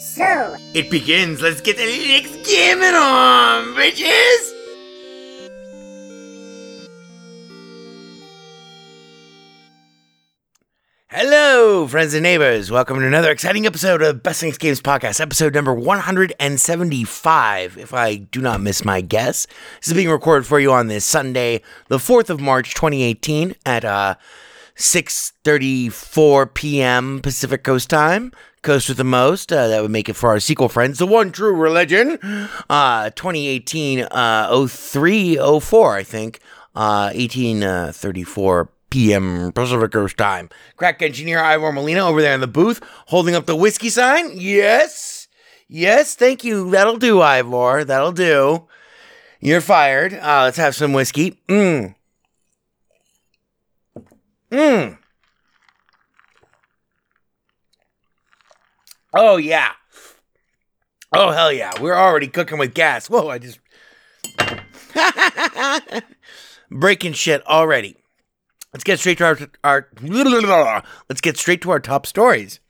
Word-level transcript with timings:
So, 0.00 0.56
it 0.72 0.90
begins. 0.90 1.42
Let's 1.42 1.60
get 1.60 1.76
the 1.76 1.82
Linux 1.82 2.32
gaming 2.48 2.94
on, 2.94 3.74
bitches! 3.74 4.52
Hello, 11.08 11.86
friends 11.86 12.14
and 12.14 12.22
neighbors. 12.22 12.70
Welcome 12.70 12.98
to 13.00 13.06
another 13.06 13.30
exciting 13.30 13.66
episode 13.66 14.00
of 14.00 14.22
Best 14.22 14.40
Things 14.40 14.56
Games 14.56 14.80
Podcast, 14.80 15.20
episode 15.20 15.52
number 15.52 15.74
175, 15.74 17.76
if 17.76 17.92
I 17.92 18.16
do 18.16 18.40
not 18.40 18.62
miss 18.62 18.86
my 18.86 19.02
guess. 19.02 19.46
This 19.80 19.88
is 19.88 19.94
being 19.94 20.08
recorded 20.08 20.46
for 20.46 20.58
you 20.58 20.72
on 20.72 20.86
this 20.86 21.04
Sunday, 21.04 21.60
the 21.88 21.98
4th 21.98 22.30
of 22.30 22.40
March, 22.40 22.72
2018, 22.72 23.54
at 23.66 23.84
uh, 23.84 24.14
6.34 24.80 26.54
p.m. 26.54 27.20
Pacific 27.20 27.62
Coast 27.62 27.90
Time. 27.90 28.32
Coast 28.62 28.88
with 28.88 28.96
the 28.96 29.04
most. 29.04 29.52
Uh, 29.52 29.68
that 29.68 29.82
would 29.82 29.90
make 29.90 30.08
it 30.08 30.14
for 30.14 30.30
our 30.30 30.40
sequel 30.40 30.70
friends, 30.70 30.98
the 30.98 31.06
one 31.06 31.32
true 31.32 31.54
religion. 31.54 32.18
Uh, 32.68 33.10
2018 33.10 34.00
uh, 34.04 34.66
03, 34.66 35.36
04, 35.60 35.96
I 35.96 36.02
think. 36.02 36.40
Uh, 36.74 37.12
1834 37.14 38.70
p.m. 38.88 39.52
Pacific 39.52 39.92
Coast 39.92 40.16
time. 40.16 40.48
Crack 40.76 41.02
engineer 41.02 41.40
Ivor 41.40 41.72
Molina 41.72 42.06
over 42.06 42.22
there 42.22 42.34
in 42.34 42.40
the 42.40 42.46
booth 42.46 42.80
holding 43.08 43.34
up 43.34 43.44
the 43.46 43.56
whiskey 43.56 43.90
sign. 43.90 44.30
Yes. 44.34 45.28
Yes, 45.68 46.14
thank 46.14 46.42
you. 46.42 46.70
That'll 46.70 46.96
do, 46.96 47.20
Ivor. 47.20 47.84
That'll 47.84 48.12
do. 48.12 48.66
You're 49.40 49.60
fired. 49.60 50.14
Uh, 50.14 50.42
let's 50.44 50.56
have 50.56 50.74
some 50.74 50.92
whiskey. 50.94 51.38
Mmm. 51.48 51.94
Mmm. 54.50 54.98
Oh, 59.12 59.36
yeah. 59.36 59.72
Oh, 61.12 61.30
hell 61.30 61.52
yeah. 61.52 61.72
We're 61.80 61.96
already 61.96 62.28
cooking 62.28 62.58
with 62.58 62.74
gas. 62.74 63.08
Whoa, 63.08 63.28
I 63.28 63.38
just. 63.38 63.58
Breaking 66.70 67.12
shit 67.12 67.44
already. 67.46 67.96
Let's 68.72 68.84
get 68.84 69.00
straight 69.00 69.18
to 69.18 69.24
our, 69.24 69.38
our 69.64 69.88
let's 71.08 71.20
get 71.20 71.36
straight 71.36 71.60
to 71.62 71.70
our 71.70 71.80
top 71.80 72.06
stories. 72.06 72.60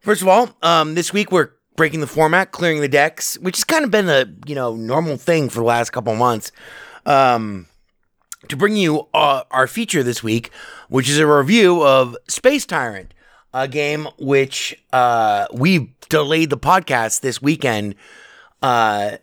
First 0.00 0.20
of 0.20 0.28
all, 0.28 0.50
um, 0.62 0.94
this 0.94 1.14
week 1.14 1.32
we're 1.32 1.50
breaking 1.76 2.00
the 2.00 2.06
format, 2.06 2.52
clearing 2.52 2.82
the 2.82 2.88
decks, 2.88 3.38
which 3.38 3.56
has 3.56 3.64
kind 3.64 3.84
of 3.86 3.90
been 3.90 4.10
a 4.10 4.26
you 4.46 4.54
know 4.54 4.76
normal 4.76 5.16
thing 5.16 5.48
for 5.48 5.60
the 5.60 5.64
last 5.64 5.90
couple 5.90 6.14
months. 6.14 6.52
Um, 7.06 7.67
to 8.46 8.56
bring 8.56 8.76
you 8.76 9.08
uh, 9.12 9.42
our 9.50 9.66
feature 9.66 10.02
this 10.02 10.22
week, 10.22 10.50
which 10.88 11.08
is 11.08 11.18
a 11.18 11.26
review 11.26 11.82
of 11.82 12.16
Space 12.28 12.64
Tyrant, 12.64 13.12
a 13.52 13.66
game 13.66 14.06
which 14.18 14.80
uh, 14.92 15.46
we 15.52 15.94
delayed 16.08 16.50
the 16.50 16.58
podcast 16.58 17.20
this 17.20 17.42
weekend. 17.42 17.96
Uh, 18.62 19.16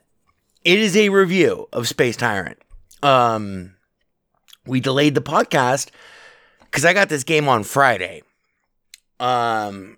it 0.63 0.79
is 0.79 0.97
a 0.97 1.09
review 1.09 1.67
of 1.71 1.87
Space 1.87 2.17
Tyrant. 2.17 2.57
Um, 3.01 3.75
we 4.65 4.79
delayed 4.79 5.15
the 5.15 5.21
podcast 5.21 5.91
because 6.59 6.83
I 6.83 6.93
got 6.93 7.07
this 7.07 7.23
game 7.23 7.47
on 7.47 7.63
Friday. 7.63 8.23
Um, 9.19 9.97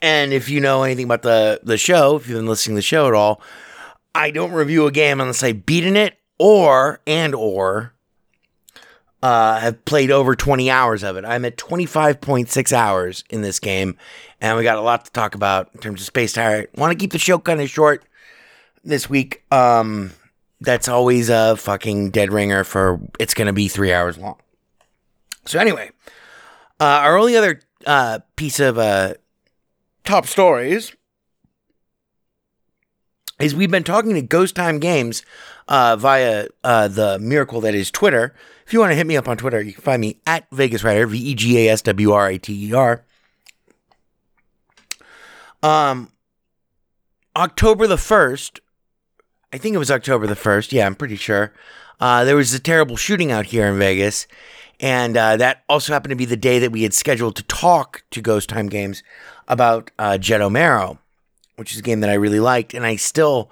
and 0.00 0.32
if 0.32 0.48
you 0.48 0.60
know 0.60 0.82
anything 0.82 1.04
about 1.04 1.22
the 1.22 1.60
the 1.62 1.78
show, 1.78 2.16
if 2.16 2.26
you've 2.28 2.38
been 2.38 2.46
listening 2.46 2.74
to 2.74 2.78
the 2.78 2.82
show 2.82 3.06
at 3.06 3.14
all, 3.14 3.40
I 4.14 4.32
don't 4.32 4.52
review 4.52 4.86
a 4.86 4.90
game 4.90 5.20
unless 5.20 5.42
I've 5.42 5.64
beaten 5.64 5.96
it 5.96 6.18
or 6.42 6.98
and 7.06 7.36
or 7.36 7.92
uh, 9.22 9.60
have 9.60 9.84
played 9.84 10.10
over 10.10 10.34
20 10.34 10.68
hours 10.72 11.04
of 11.04 11.16
it. 11.16 11.24
I'm 11.24 11.44
at 11.44 11.56
25.6 11.56 12.72
hours 12.72 13.22
in 13.30 13.42
this 13.42 13.60
game, 13.60 13.96
and 14.40 14.56
we 14.58 14.64
got 14.64 14.76
a 14.76 14.80
lot 14.80 15.04
to 15.04 15.12
talk 15.12 15.36
about 15.36 15.70
in 15.72 15.80
terms 15.80 16.00
of 16.00 16.06
Space 16.08 16.32
Tyrant. 16.32 16.68
Want 16.76 16.92
to 16.92 16.98
keep 16.98 17.12
the 17.12 17.18
show 17.20 17.38
kind 17.38 17.60
of 17.60 17.70
short 17.70 18.02
this 18.82 19.08
week. 19.08 19.44
Um, 19.52 20.10
that's 20.60 20.88
always 20.88 21.28
a 21.28 21.56
fucking 21.56 22.10
dead 22.10 22.32
ringer 22.32 22.64
for 22.64 22.98
it's 23.20 23.34
going 23.34 23.46
to 23.46 23.52
be 23.52 23.68
three 23.68 23.92
hours 23.92 24.18
long. 24.18 24.34
So 25.46 25.60
anyway, 25.60 25.92
uh, 26.80 27.02
our 27.04 27.16
only 27.16 27.36
other 27.36 27.60
uh, 27.86 28.18
piece 28.34 28.58
of 28.58 28.78
uh, 28.78 29.14
top 30.02 30.26
stories 30.26 30.92
is 33.42 33.54
we've 33.54 33.70
been 33.70 33.84
talking 33.84 34.14
to 34.14 34.22
Ghost 34.22 34.54
Time 34.54 34.78
Games 34.78 35.24
uh, 35.68 35.96
via 35.96 36.48
uh, 36.62 36.88
the 36.88 37.18
miracle 37.18 37.60
that 37.62 37.74
is 37.74 37.90
Twitter. 37.90 38.34
If 38.66 38.72
you 38.72 38.78
want 38.80 38.92
to 38.92 38.96
hit 38.96 39.06
me 39.06 39.16
up 39.16 39.28
on 39.28 39.36
Twitter, 39.36 39.60
you 39.60 39.72
can 39.72 39.82
find 39.82 40.00
me 40.00 40.20
at 40.26 40.46
Vegas 40.52 40.84
Writer, 40.84 41.06
V 41.06 41.18
E 41.18 41.34
G 41.34 41.66
A 41.66 41.72
S 41.72 41.82
W 41.82 42.12
R 42.12 42.26
I 42.26 42.36
T 42.36 42.68
E 42.68 42.72
R. 42.72 43.04
Um, 45.62 46.12
October 47.36 47.86
the 47.86 47.96
1st, 47.96 48.60
I 49.52 49.58
think 49.58 49.74
it 49.74 49.78
was 49.78 49.90
October 49.90 50.26
the 50.26 50.34
1st. 50.34 50.72
Yeah, 50.72 50.86
I'm 50.86 50.94
pretty 50.94 51.16
sure. 51.16 51.52
Uh, 52.00 52.24
there 52.24 52.36
was 52.36 52.52
a 52.52 52.58
terrible 52.58 52.96
shooting 52.96 53.30
out 53.30 53.46
here 53.46 53.66
in 53.66 53.78
Vegas. 53.78 54.26
And 54.80 55.16
uh, 55.16 55.36
that 55.36 55.62
also 55.68 55.92
happened 55.92 56.10
to 56.10 56.16
be 56.16 56.24
the 56.24 56.36
day 56.36 56.58
that 56.58 56.72
we 56.72 56.82
had 56.82 56.92
scheduled 56.92 57.36
to 57.36 57.44
talk 57.44 58.02
to 58.10 58.20
Ghost 58.20 58.48
Time 58.48 58.68
Games 58.68 59.04
about 59.46 59.92
uh, 59.98 60.18
Jettomero, 60.20 60.98
which 61.56 61.72
is 61.72 61.78
a 61.78 61.82
game 61.82 62.00
that 62.00 62.10
I 62.10 62.14
really 62.14 62.40
liked. 62.40 62.74
And 62.74 62.86
I 62.86 62.96
still, 62.96 63.50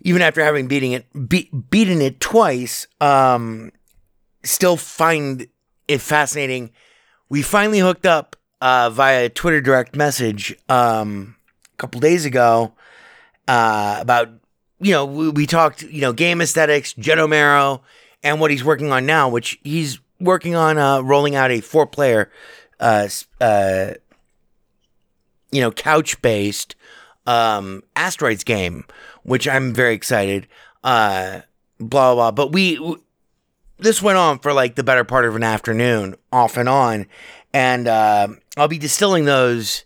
even 0.00 0.22
after 0.22 0.42
having 0.42 0.68
beating 0.68 0.92
it, 0.92 1.06
be- 1.28 1.50
beaten 1.70 2.00
it 2.00 2.20
twice, 2.20 2.86
um, 3.00 3.72
still 4.42 4.76
find 4.76 5.46
it 5.88 6.00
fascinating. 6.00 6.70
We 7.28 7.42
finally 7.42 7.78
hooked 7.78 8.06
up 8.06 8.36
uh, 8.60 8.90
via 8.90 9.28
Twitter 9.28 9.60
direct 9.60 9.96
message 9.96 10.56
um, 10.68 11.36
a 11.72 11.76
couple 11.76 12.00
days 12.00 12.24
ago 12.24 12.72
uh, 13.48 13.98
about 14.00 14.30
you 14.80 14.92
know 14.92 15.04
we, 15.04 15.30
we 15.30 15.46
talked 15.46 15.82
you 15.82 16.00
know 16.00 16.12
game 16.12 16.40
aesthetics, 16.40 16.94
Jettomero, 16.94 17.80
and 18.22 18.40
what 18.40 18.50
he's 18.50 18.64
working 18.64 18.92
on 18.92 19.06
now, 19.06 19.28
which 19.28 19.58
he's 19.62 19.98
working 20.20 20.54
on 20.54 20.78
uh, 20.78 21.00
rolling 21.00 21.34
out 21.34 21.50
a 21.50 21.60
four 21.60 21.86
player, 21.86 22.30
uh, 22.80 23.08
uh, 23.40 23.92
you 25.50 25.60
know 25.60 25.70
couch 25.70 26.20
based 26.22 26.76
um, 27.26 27.82
asteroids 27.96 28.44
game, 28.44 28.84
which 29.22 29.46
I'm 29.48 29.72
very 29.72 29.94
excited. 29.94 30.48
Uh, 30.82 31.40
blah 31.78 32.14
blah. 32.14 32.30
blah. 32.30 32.30
But 32.30 32.52
we. 32.52 32.76
w- 32.76 33.02
this 33.78 34.00
went 34.00 34.16
on 34.16 34.38
for 34.38 34.52
like 34.52 34.76
the 34.76 34.84
better 34.84 35.02
part 35.02 35.24
of 35.24 35.34
an 35.34 35.42
afternoon, 35.42 36.14
off 36.32 36.56
and 36.56 36.68
on, 36.68 37.06
and 37.52 37.88
uh, 37.88 38.28
I'll 38.56 38.68
be 38.68 38.78
distilling 38.78 39.24
those 39.24 39.84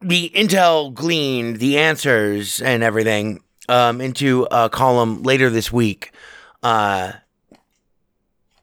the 0.00 0.30
intel 0.34 0.92
gleaned, 0.92 1.56
the 1.56 1.78
answers 1.78 2.60
and 2.60 2.82
everything 2.82 3.40
um, 3.68 4.00
into 4.00 4.46
a 4.50 4.68
column 4.68 5.22
later 5.22 5.50
this 5.50 5.72
week. 5.72 6.12
Uh, 6.62 7.12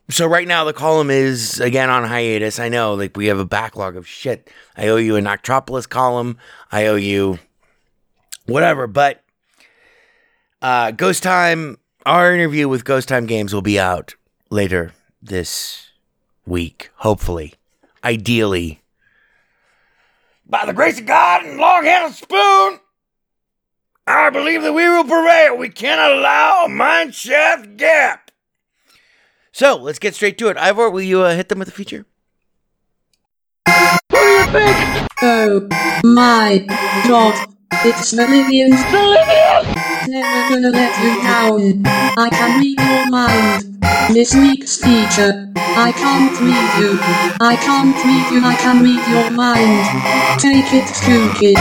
so 0.10 0.26
right 0.26 0.48
now 0.48 0.64
the 0.64 0.74
column 0.74 1.10
is 1.10 1.60
again 1.60 1.90
on 1.90 2.04
hiatus. 2.04 2.60
I 2.60 2.70
know, 2.70 2.94
like 2.96 3.16
we 3.16 3.28
have 3.28 3.40
a 3.40 3.46
backlog 3.46 3.96
of 3.96 4.08
shit. 4.08 4.50
I 4.76 4.88
owe 4.88 4.98
you 4.98 5.16
a 5.16 5.22
Noctropolis 5.22 5.88
column. 5.88 6.38
I 6.72 6.88
owe 6.88 6.96
you 6.96 7.40
whatever, 8.46 8.88
but 8.88 9.24
uh, 10.62 10.92
Ghost 10.92 11.24
Time. 11.24 11.78
Our 12.06 12.34
interview 12.34 12.68
with 12.68 12.86
Ghost 12.86 13.10
Time 13.10 13.26
Games 13.26 13.54
will 13.54 13.62
be 13.62 13.78
out 13.78 14.16
later 14.50 14.94
this 15.22 15.92
week, 16.46 16.90
hopefully, 16.96 17.54
ideally. 18.04 18.82
By 20.46 20.66
the 20.66 20.74
grace 20.74 21.00
of 21.00 21.06
God 21.06 21.46
and 21.46 21.60
long 21.60 21.84
handled 21.84 22.16
spoon, 22.16 22.80
I 24.08 24.32
believe 24.32 24.64
that 24.64 24.74
we 24.74 24.90
will 24.90 25.04
prevail. 25.04 25.58
We 25.58 25.70
cannot 25.70 26.18
allow 26.18 26.66
a 26.66 26.70
mine 26.70 27.12
shaft 27.12 27.78
gap. 27.78 28.29
So 29.60 29.76
let's 29.76 30.00
get 30.00 30.16
straight 30.16 30.38
to 30.38 30.48
it. 30.48 30.56
Ivor, 30.56 30.90
will 30.90 31.02
you 31.02 31.20
uh, 31.20 31.36
hit 31.36 31.50
them 31.50 31.60
with 31.60 31.68
a 31.68 31.72
feature? 31.72 32.06
Oh 35.22 35.68
my 36.02 36.66
god. 37.06 37.36
It's 37.84 38.14
Meridian's 38.14 38.80
Never 40.08 40.50
gonna 40.50 40.70
let 40.70 40.96
you 41.04 41.12
down. 41.22 41.84
I 41.86 42.30
can 42.32 42.62
read 42.62 42.80
your 42.80 43.10
mind. 43.10 43.84
This 44.16 44.34
week's 44.34 44.78
feature. 44.78 45.52
I 45.58 45.92
can't 45.92 46.40
read 46.40 46.72
you. 46.80 46.98
I 47.42 47.58
can't 47.58 47.98
read 48.06 48.32
you. 48.32 48.40
I 48.42 48.56
can 48.56 48.82
read 48.82 49.06
your 49.12 49.30
mind. 49.30 50.40
Take 50.40 50.72
it, 50.72 50.88
Kookie. 51.04 51.58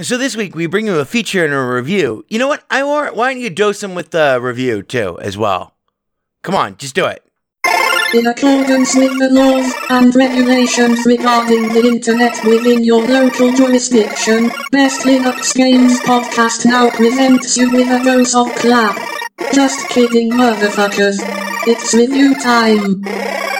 So 0.00 0.18
this 0.18 0.34
week 0.34 0.56
we 0.56 0.66
bring 0.66 0.86
you 0.86 0.98
a 0.98 1.04
feature 1.04 1.44
and 1.44 1.54
a 1.54 1.62
review. 1.62 2.24
You 2.28 2.40
know 2.40 2.48
what, 2.48 2.64
I 2.68 2.82
want 2.82 3.14
Why 3.14 3.32
don't 3.32 3.40
you 3.40 3.48
dose 3.48 3.80
them 3.80 3.94
with 3.94 4.10
the 4.10 4.40
review 4.42 4.82
too, 4.82 5.20
as 5.20 5.38
well? 5.38 5.76
Come 6.42 6.56
on, 6.56 6.76
just 6.78 6.96
do 6.96 7.06
it. 7.06 7.22
In 8.12 8.26
accordance 8.26 8.96
with 8.96 9.16
the 9.20 9.28
laws 9.30 9.72
and 9.90 10.12
regulations 10.16 11.06
regarding 11.06 11.68
the 11.72 11.86
internet 11.86 12.44
within 12.44 12.82
your 12.82 13.06
local 13.06 13.52
jurisdiction, 13.52 14.50
Best 14.72 15.02
Linux 15.02 15.54
Games 15.54 16.00
Podcast 16.00 16.66
now 16.66 16.90
presents 16.90 17.56
you 17.56 17.70
with 17.70 17.88
a 17.88 18.02
dose 18.02 18.34
of 18.34 18.52
clap. 18.56 18.98
Just 19.52 19.88
kidding, 19.90 20.32
motherfuckers. 20.32 21.18
It's 21.68 21.94
review 21.94 22.34
time. 22.34 23.53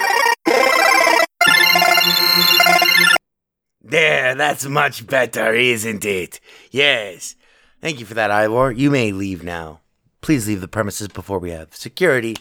There, 3.87 4.33
that's 4.33 4.65
much 4.65 5.05
better, 5.05 5.53
isn't 5.53 6.03
it? 6.03 6.39
Yes. 6.71 7.35
Thank 7.81 7.99
you 7.99 8.05
for 8.05 8.15
that, 8.15 8.31
Ivor. 8.31 8.71
You 8.71 8.89
may 8.89 9.11
leave 9.11 9.43
now. 9.43 9.81
Please 10.21 10.47
leave 10.47 10.61
the 10.61 10.67
premises 10.67 11.07
before 11.07 11.37
we 11.37 11.51
have 11.51 11.75
security 11.75 12.35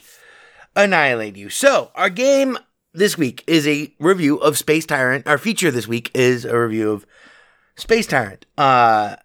annihilate 0.77 1.37
you. 1.37 1.49
So, 1.51 1.91
our 1.95 2.11
game 2.11 2.59
this 2.93 3.19
week 3.19 3.45
is 3.47 3.67
a 3.67 3.93
review 3.99 4.37
of 4.39 4.59
Space 4.59 4.87
Tyrant. 4.87 5.27
Our 5.27 5.39
feature 5.39 5.71
this 5.71 5.87
week 5.87 6.11
is 6.15 6.45
a 6.45 6.59
review 6.59 6.91
of 6.93 7.07
Space 7.77 8.07
Tyrant. 8.07 8.47
Uh 8.57 9.17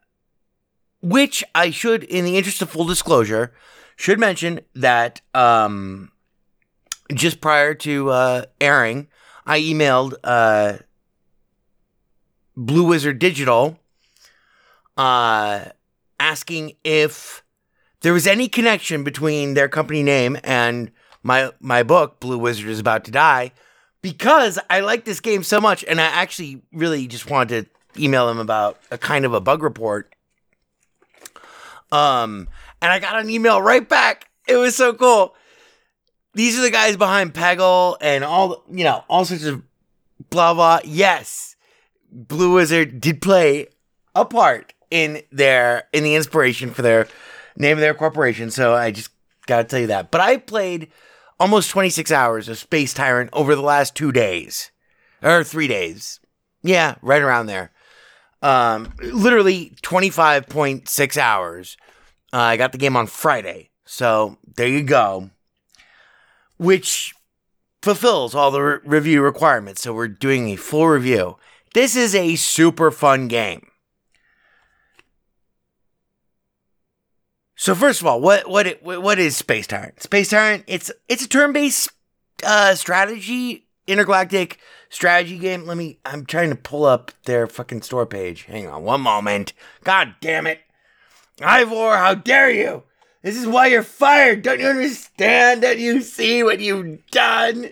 which 1.01 1.45
I 1.55 1.69
should 1.69 2.03
in 2.03 2.25
the 2.25 2.37
interest 2.37 2.61
of 2.61 2.69
full 2.69 2.85
disclosure 2.85 3.53
should 3.95 4.19
mention 4.19 4.59
that 4.75 5.21
um 5.33 6.11
just 7.13 7.39
prior 7.41 7.73
to 7.75 8.09
uh 8.09 8.45
airing, 8.59 9.07
I 9.45 9.61
emailed 9.61 10.15
uh 10.23 10.79
Blue 12.59 12.83
Wizard 12.83 13.19
Digital 13.19 13.79
uh 14.97 15.63
asking 16.19 16.73
if 16.83 17.41
there 18.01 18.11
was 18.11 18.27
any 18.27 18.49
connection 18.49 19.05
between 19.05 19.53
their 19.53 19.69
company 19.69 20.03
name 20.03 20.37
and 20.43 20.91
my 21.23 21.51
my 21.61 21.83
book 21.83 22.19
Blue 22.19 22.37
Wizard 22.37 22.67
is 22.67 22.79
about 22.79 23.05
to 23.05 23.11
die 23.11 23.53
because 24.01 24.59
I 24.69 24.81
like 24.81 25.05
this 25.05 25.21
game 25.21 25.41
so 25.43 25.61
much 25.61 25.85
and 25.85 26.01
I 26.01 26.05
actually 26.05 26.61
really 26.73 27.07
just 27.07 27.29
wanted 27.29 27.69
to 27.93 28.03
email 28.03 28.27
them 28.27 28.39
about 28.39 28.77
a 28.91 28.97
kind 28.97 29.23
of 29.23 29.33
a 29.33 29.39
bug 29.39 29.63
report. 29.63 30.13
Um 31.93 32.49
and 32.81 32.91
I 32.91 32.99
got 32.99 33.19
an 33.19 33.29
email 33.29 33.61
right 33.61 33.87
back. 33.87 34.27
It 34.49 34.57
was 34.57 34.75
so 34.75 34.93
cool. 34.93 35.33
These 36.33 36.59
are 36.59 36.61
the 36.61 36.71
guys 36.71 36.97
behind 36.97 37.33
Peggle 37.33 37.95
and 38.01 38.25
all 38.25 38.65
you 38.69 38.83
know, 38.83 39.05
all 39.07 39.23
sorts 39.23 39.45
of 39.45 39.63
blah 40.29 40.53
blah. 40.53 40.81
Yes. 40.83 41.55
Blue 42.11 42.53
Wizard 42.53 42.99
did 43.01 43.21
play 43.21 43.67
a 44.15 44.25
part 44.25 44.73
in 44.91 45.21
their 45.31 45.83
in 45.93 46.03
the 46.03 46.15
inspiration 46.15 46.71
for 46.71 46.81
their 46.81 47.07
name 47.55 47.77
of 47.77 47.81
their 47.81 47.93
corporation. 47.93 48.51
So 48.51 48.73
I 48.73 48.91
just 48.91 49.09
gotta 49.45 49.63
tell 49.63 49.79
you 49.79 49.87
that. 49.87 50.11
But 50.11 50.21
I 50.21 50.37
played 50.37 50.91
almost 51.39 51.69
26 51.69 52.11
hours 52.11 52.49
of 52.49 52.57
Space 52.57 52.93
Tyrant 52.93 53.29
over 53.33 53.55
the 53.55 53.61
last 53.61 53.95
two 53.95 54.11
days 54.11 54.71
or 55.21 55.43
three 55.43 55.67
days. 55.67 56.19
Yeah, 56.63 56.95
right 57.01 57.21
around 57.21 57.45
there. 57.45 57.71
Um, 58.41 58.93
literally 59.01 59.73
25.6 59.81 61.17
hours. 61.17 61.77
Uh, 62.31 62.37
I 62.37 62.57
got 62.57 62.71
the 62.71 62.77
game 62.77 62.95
on 62.95 63.07
Friday. 63.07 63.69
So 63.85 64.37
there 64.55 64.67
you 64.67 64.83
go. 64.83 65.29
Which 66.57 67.13
fulfills 67.81 68.35
all 68.35 68.51
the 68.51 68.61
re- 68.61 68.79
review 68.83 69.21
requirements. 69.21 69.81
So 69.81 69.93
we're 69.93 70.07
doing 70.07 70.49
a 70.49 70.55
full 70.55 70.87
review. 70.87 71.37
This 71.73 71.95
is 71.95 72.15
a 72.15 72.35
super 72.35 72.91
fun 72.91 73.27
game. 73.27 73.67
So 77.55 77.75
first 77.75 77.99
of 77.99 78.07
all, 78.07 78.21
what 78.21 78.49
what 78.49 78.67
it, 78.67 78.83
what 78.83 79.19
is 79.19 79.35
Space 79.35 79.67
Tyrant? 79.67 80.01
Space 80.01 80.29
Tyrant, 80.29 80.63
it's 80.65 80.91
it's 81.09 81.25
a 81.25 81.27
turn-based 81.27 81.89
uh, 82.43 82.73
strategy 82.75 83.67
intergalactic 83.85 84.59
strategy 84.89 85.37
game. 85.37 85.65
Let 85.65 85.75
me 85.75 85.99
I'm 86.05 86.25
trying 86.25 86.51
to 86.51 86.55
pull 86.55 86.85
up 86.85 87.11
their 87.25 87.47
fucking 87.47 87.81
store 87.81 88.05
page. 88.05 88.43
Hang 88.43 88.67
on 88.67 88.83
one 88.83 89.01
moment. 89.01 89.53
God 89.83 90.15
damn 90.21 90.47
it. 90.47 90.61
Ivor, 91.41 91.97
how 91.97 92.15
dare 92.15 92.49
you? 92.49 92.83
This 93.23 93.35
is 93.35 93.47
why 93.47 93.67
you're 93.67 93.83
fired. 93.83 94.41
Don't 94.41 94.61
you 94.61 94.67
understand? 94.67 95.61
Don't 95.61 95.79
you 95.79 96.01
see 96.01 96.43
what 96.43 96.59
you've 96.59 97.05
done? 97.07 97.71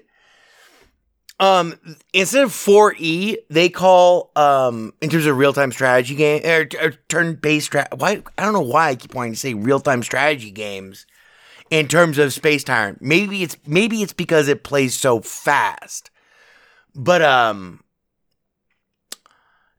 Um, 1.40 1.80
instead 2.14 2.44
of 2.44 2.52
4X, 2.52 3.38
they 3.50 3.70
call 3.70 4.32
um 4.36 4.94
in 5.02 5.10
terms 5.10 5.26
of 5.28 5.38
real 5.38 5.54
time 5.54 5.72
strategy 5.72 6.16
game 6.16 6.42
or, 6.44 6.68
or 6.82 6.92
turn 7.10 7.36
based 7.36 7.72
strat. 7.72 7.98
Why 7.98 8.24
I 8.38 8.44
don't 8.44 8.54
know 8.54 8.62
why 8.62 8.90
I 8.90 8.96
keep 8.96 9.14
wanting 9.14 9.34
to 9.34 9.40
say 9.40 9.54
real 9.54 9.80
time 9.80 10.02
strategy 10.02 10.50
games 10.50 11.06
in 11.70 11.88
terms 11.88 12.18
of 12.18 12.34
Space 12.34 12.64
Tyrant. 12.64 13.02
Maybe 13.02 13.44
it's 13.44 13.58
maybe 13.66 14.02
it's 14.02 14.14
because 14.14 14.48
it 14.48 14.64
plays 14.64 14.96
so 14.96 15.20
fast, 15.20 16.10
but 16.96 17.22
um, 17.22 17.84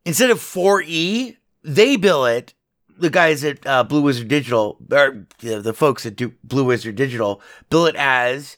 instead 0.04 0.30
of 0.30 0.38
4X, 0.38 1.36
they 1.64 1.96
bill 1.96 2.26
it. 2.26 2.54
The 3.00 3.10
guys 3.10 3.44
at 3.44 3.64
uh, 3.64 3.84
Blue 3.84 4.02
Wizard 4.02 4.26
Digital, 4.26 4.76
or 4.90 5.24
the, 5.38 5.60
the 5.60 5.72
folks 5.72 6.04
at 6.04 6.16
Blue 6.42 6.64
Wizard 6.64 6.96
Digital, 6.96 7.40
bill 7.70 7.86
it 7.86 7.94
as 7.94 8.56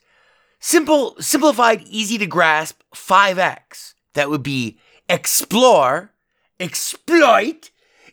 simple, 0.61 1.17
simplified, 1.19 1.83
easy 1.83 2.19
to 2.19 2.27
grasp 2.27 2.81
5x. 2.95 3.95
That 4.15 4.31
would 4.31 4.43
be 4.43 4.79
explore, 5.09 6.13
exploit, 6.61 7.71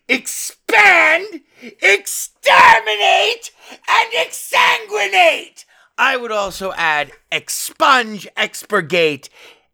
expand, 0.08 1.42
exterminate, 1.82 3.52
and 3.88 4.14
exsanguinate. 4.14 5.66
I 5.98 6.16
would 6.16 6.32
also 6.32 6.74
add 6.74 7.12
expunge, 7.32 8.28
expurgate, 8.38 9.30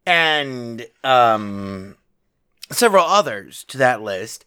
and 0.06 0.86
um, 1.04 1.98
several 2.72 3.06
others 3.06 3.66
to 3.66 3.78
that 3.78 4.02
list. 4.02 4.46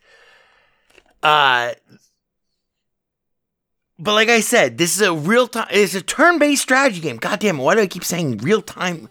Uh, 1.22 1.72
but 3.98 4.14
like 4.14 4.28
I 4.28 4.40
said, 4.40 4.78
this 4.78 4.96
is 4.96 5.02
a 5.02 5.14
real 5.14 5.48
time. 5.48 5.68
It's 5.70 5.94
a 5.94 6.02
turn-based 6.02 6.62
strategy 6.62 7.00
game. 7.00 7.16
God 7.16 7.40
damn 7.40 7.58
it! 7.58 7.62
Why 7.62 7.74
do 7.74 7.80
I 7.80 7.86
keep 7.86 8.04
saying 8.04 8.38
real 8.38 8.62
time? 8.62 9.08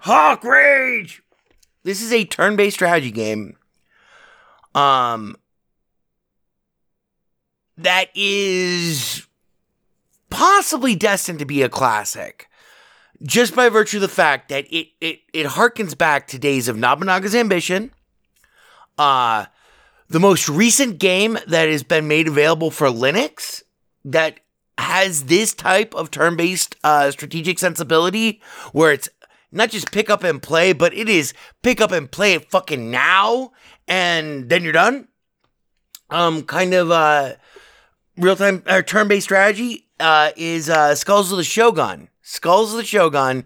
Hawk 0.00 0.44
rage. 0.44 1.22
This 1.82 2.02
is 2.02 2.12
a 2.12 2.24
turn-based 2.24 2.76
strategy 2.76 3.10
game. 3.10 3.56
Um, 4.74 5.36
that 7.78 8.08
is 8.14 9.26
possibly 10.30 10.94
destined 10.94 11.38
to 11.38 11.44
be 11.44 11.62
a 11.62 11.68
classic 11.68 12.48
just 13.22 13.54
by 13.54 13.68
virtue 13.68 13.98
of 13.98 14.02
the 14.02 14.08
fact 14.08 14.48
that 14.48 14.66
it 14.70 14.88
it 15.00 15.20
it 15.32 15.46
harkens 15.46 15.96
back 15.96 16.26
to 16.28 16.38
days 16.38 16.68
of 16.68 16.76
Nobunaga's 16.76 17.34
ambition. 17.34 17.90
Uh 18.98 19.46
the 20.08 20.20
most 20.20 20.48
recent 20.48 20.98
game 20.98 21.38
that 21.46 21.68
has 21.68 21.82
been 21.82 22.08
made 22.08 22.28
available 22.28 22.70
for 22.70 22.88
Linux 22.88 23.62
that 24.04 24.40
has 24.78 25.24
this 25.24 25.54
type 25.54 25.94
of 25.94 26.10
turn-based 26.10 26.76
uh, 26.84 27.10
strategic 27.10 27.58
sensibility 27.58 28.40
where 28.72 28.92
it's 28.92 29.08
not 29.50 29.70
just 29.70 29.90
pick 29.90 30.10
up 30.10 30.22
and 30.22 30.42
play, 30.42 30.72
but 30.72 30.94
it 30.94 31.08
is 31.08 31.32
pick 31.62 31.80
up 31.80 31.92
and 31.92 32.10
play 32.10 32.34
it 32.34 32.50
fucking 32.50 32.90
now 32.90 33.52
and 33.88 34.48
then 34.48 34.62
you're 34.62 34.72
done. 34.72 35.08
Um, 36.10 36.42
kind 36.42 36.72
of 36.74 36.90
uh, 36.90 37.34
real 38.16 38.36
time 38.36 38.62
or 38.68 38.82
turn-based 38.82 39.24
strategy 39.24 39.88
uh, 39.98 40.30
is 40.36 40.68
uh, 40.68 40.94
Skulls 40.94 41.32
of 41.32 41.38
the 41.38 41.44
Shogun. 41.44 42.08
Skulls 42.22 42.72
of 42.72 42.78
the 42.78 42.84
Shogun 42.84 43.44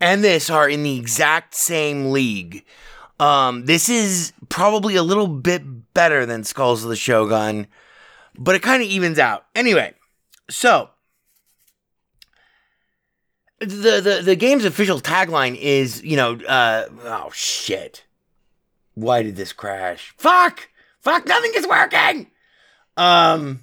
and 0.00 0.22
this 0.22 0.50
are 0.50 0.68
in 0.68 0.82
the 0.82 0.98
exact 0.98 1.54
same 1.54 2.10
league. 2.10 2.64
Um, 3.18 3.64
this 3.64 3.88
is 3.88 4.32
probably 4.48 4.96
a 4.96 5.02
little 5.02 5.26
bit 5.26 5.62
better 5.94 6.26
than 6.26 6.44
Skulls 6.44 6.84
of 6.84 6.90
the 6.90 6.96
Shogun, 6.96 7.66
but 8.36 8.54
it 8.54 8.62
kind 8.62 8.82
of 8.82 8.88
evens 8.88 9.18
out. 9.18 9.46
Anyway, 9.54 9.94
so 10.50 10.90
the, 13.58 14.00
the 14.00 14.22
the 14.22 14.36
game's 14.36 14.64
official 14.64 15.00
tagline 15.00 15.56
is, 15.56 16.02
you 16.02 16.16
know, 16.16 16.34
uh, 16.46 16.86
oh 17.04 17.30
shit. 17.32 18.04
Why 18.94 19.22
did 19.22 19.36
this 19.36 19.52
crash? 19.52 20.14
Fuck! 20.16 20.68
Fuck, 21.00 21.26
nothing 21.26 21.52
is 21.54 21.66
working! 21.66 22.30
Um, 22.96 23.60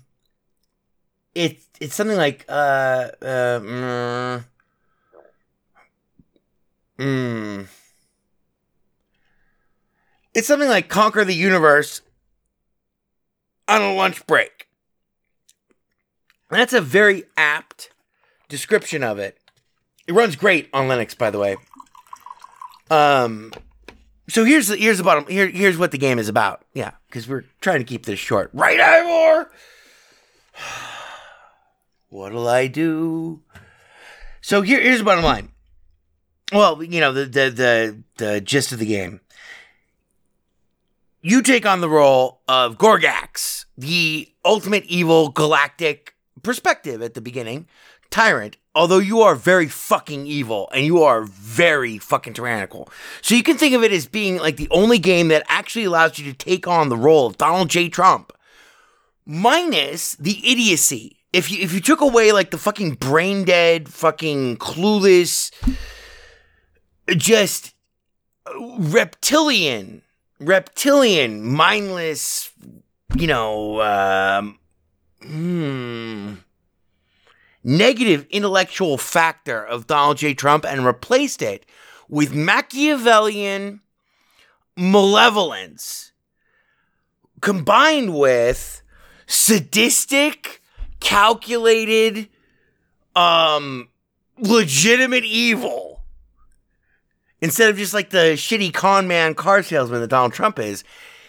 it, 1.34 1.60
it's 1.80 1.96
something 1.96 2.18
like, 2.18 2.46
uh, 2.48 3.10
uh, 3.20 3.60
mm, 3.60 4.44
mm. 7.00 7.68
It's 10.34 10.48
something 10.48 10.70
like 10.70 10.90
conquer 10.90 11.24
the 11.24 11.36
universe 11.36 12.02
on 13.68 13.82
a 13.82 13.94
lunch 13.94 14.25
break. 14.25 14.68
That's 16.50 16.74
a 16.74 16.82
very 16.82 17.24
apt 17.38 17.90
description 18.50 19.04
of 19.04 19.20
it. 19.20 19.38
It 20.08 20.13
runs 20.13 20.36
great 20.36 20.70
on 20.74 20.88
Linux, 20.88 21.18
by 21.18 21.30
the 21.30 21.40
way. 21.40 21.56
Um, 22.92 23.52
so 24.30 24.44
here's 24.44 24.68
the 24.68 24.75
here's 24.75 24.98
the 24.98 25.04
bottom. 25.04 25.25
Here 25.28 25.48
here's 25.48 25.78
what 25.78 25.92
the 25.92 25.98
game 25.98 26.20
is 26.20 26.30
about. 26.30 26.63
Yeah, 26.74 26.92
because 27.08 27.28
we're 27.28 27.46
trying 27.62 27.80
to 27.80 27.86
keep 27.86 28.06
this 28.06 28.20
short, 28.20 28.50
right, 28.54 28.80
Ivor? 28.80 29.50
What'll 32.10 32.48
I 32.48 32.68
do? 32.68 33.42
So 34.42 34.62
here 34.62 34.82
here's 34.82 35.00
the 35.00 35.06
bottom 35.06 35.24
line. 35.24 35.50
Well, 36.52 36.84
you 36.84 37.00
know 37.00 37.13
the 37.13 37.25
the 37.25 37.50
the 37.50 38.04
the 38.18 38.42
gist 38.42 38.72
of 38.72 38.80
the 38.80 38.86
game. 38.86 39.22
You 41.25 41.42
take 41.42 41.65
on 41.65 41.80
the 41.80 41.88
role 41.88 42.42
of 42.50 42.77
Gorgax, 42.77 43.63
the 43.77 44.30
ultimate 44.44 44.84
evil 44.88 45.30
galactic 45.30 46.15
perspective 46.42 47.01
at 47.01 47.13
the 47.13 47.22
beginning, 47.22 47.65
tyrant, 48.10 48.58
although 48.75 49.00
you 49.00 49.22
are 49.22 49.34
very 49.34 49.70
fucking 49.70 50.27
evil 50.27 50.70
and 50.74 50.86
you 50.86 51.01
are 51.01 51.24
very 51.24 51.98
fucking 51.98 52.34
tyrannical. 52.34 52.89
So 53.22 53.36
you 53.36 53.42
can 53.42 53.58
think 53.58 53.74
of 53.74 53.86
it 53.86 53.94
as 53.94 54.06
being 54.06 54.36
like 54.36 54.58
the 54.58 54.68
only 54.70 55.00
game 55.00 55.30
that 55.30 55.46
actually 55.48 55.86
allows 55.86 56.20
you 56.20 56.30
to 56.30 56.38
take 56.38 56.68
on 56.68 56.89
the 56.89 56.98
role 56.98 57.25
of 57.25 57.38
Donald 57.38 57.70
J. 57.70 57.88
Trump, 57.88 58.34
minus 59.25 60.15
the 60.15 60.46
idiocy. 60.46 61.15
If 61.32 61.50
you 61.50 61.63
if 61.63 61.72
you 61.72 61.80
took 61.80 62.01
away 62.01 62.34
like 62.34 62.51
the 62.51 62.58
fucking 62.58 62.96
brain 62.96 63.46
dead, 63.46 63.88
fucking 63.88 64.58
clueless, 64.58 65.51
just 67.08 67.74
reptilian, 68.77 70.01
reptilian, 70.40 71.44
mindless, 71.44 72.52
you 73.16 73.28
know, 73.28 73.82
um, 73.82 74.60
hmm 75.22 76.36
negative 77.63 78.28
intellectual 78.30 78.98
factor 78.98 79.63
of 79.66 79.88
Donald 79.88 80.18
J. 80.18 80.34
Trump 80.34 80.66
and 80.66 80.86
replaced 80.86 81.42
it 81.42 81.66
with 82.10 82.36
Machiavellian 82.36 83.82
malevolence 84.75 86.12
combined 87.42 88.18
with 88.18 88.82
sadistic, 89.28 90.62
calculated, 91.00 92.30
um, 93.16 93.90
legitimate 94.38 95.25
evil. 95.25 95.93
Instead 97.44 97.70
of 97.70 97.76
just 97.76 97.94
like 97.94 98.10
the 98.10 98.38
shitty 98.38 98.74
con 98.74 99.06
man 99.06 99.36
car 99.36 99.62
salesman 99.62 100.00
that 100.00 100.08
Donald 100.08 100.32
Trump 100.32 100.58
is. 100.58 100.86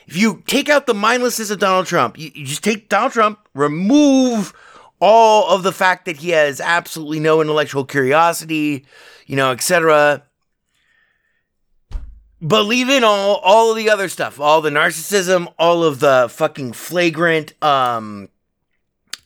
If 0.06 0.16
you 0.16 0.44
take 0.46 0.68
out 0.68 0.86
the 0.86 0.94
mindlessness 0.94 1.50
of 1.50 1.58
Donald 1.58 1.86
Trump, 1.86 2.16
you, 2.16 2.30
you 2.36 2.46
just 2.46 2.62
take 2.62 2.88
Donald 2.88 3.10
Trump, 3.10 3.40
remove 3.52 4.52
all 5.00 5.48
of 5.48 5.64
the 5.64 5.72
fact 5.72 6.04
that 6.04 6.18
he 6.18 6.30
has 6.30 6.60
absolutely 6.60 7.18
no 7.18 7.40
intellectual 7.40 7.84
curiosity, 7.84 8.86
you 9.26 9.34
know, 9.34 9.50
etc. 9.50 10.22
But 12.40 12.62
leave 12.62 12.88
in 12.88 13.02
all 13.02 13.40
all 13.42 13.72
of 13.72 13.76
the 13.76 13.90
other 13.90 14.08
stuff, 14.08 14.38
all 14.38 14.60
the 14.60 14.70
narcissism, 14.70 15.52
all 15.58 15.82
of 15.82 15.98
the 15.98 16.28
fucking 16.30 16.74
flagrant 16.74 17.60
um 17.60 18.28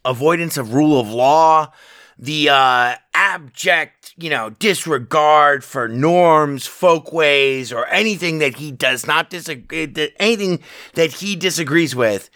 avoidance 0.06 0.56
of 0.56 0.72
rule 0.72 0.98
of 0.98 1.10
law, 1.10 1.70
the 2.18 2.48
uh 2.48 2.96
abject, 3.14 4.14
you 4.16 4.30
know, 4.30 4.50
disregard 4.50 5.64
for 5.64 5.88
norms, 5.88 6.66
folkways, 6.66 7.72
or 7.72 7.86
anything 7.86 8.38
that 8.38 8.56
he 8.56 8.72
does 8.72 9.06
not 9.06 9.30
disagree, 9.30 9.92
anything 10.18 10.60
that 10.94 11.12
he 11.12 11.36
disagrees 11.36 11.94
with. 11.94 12.30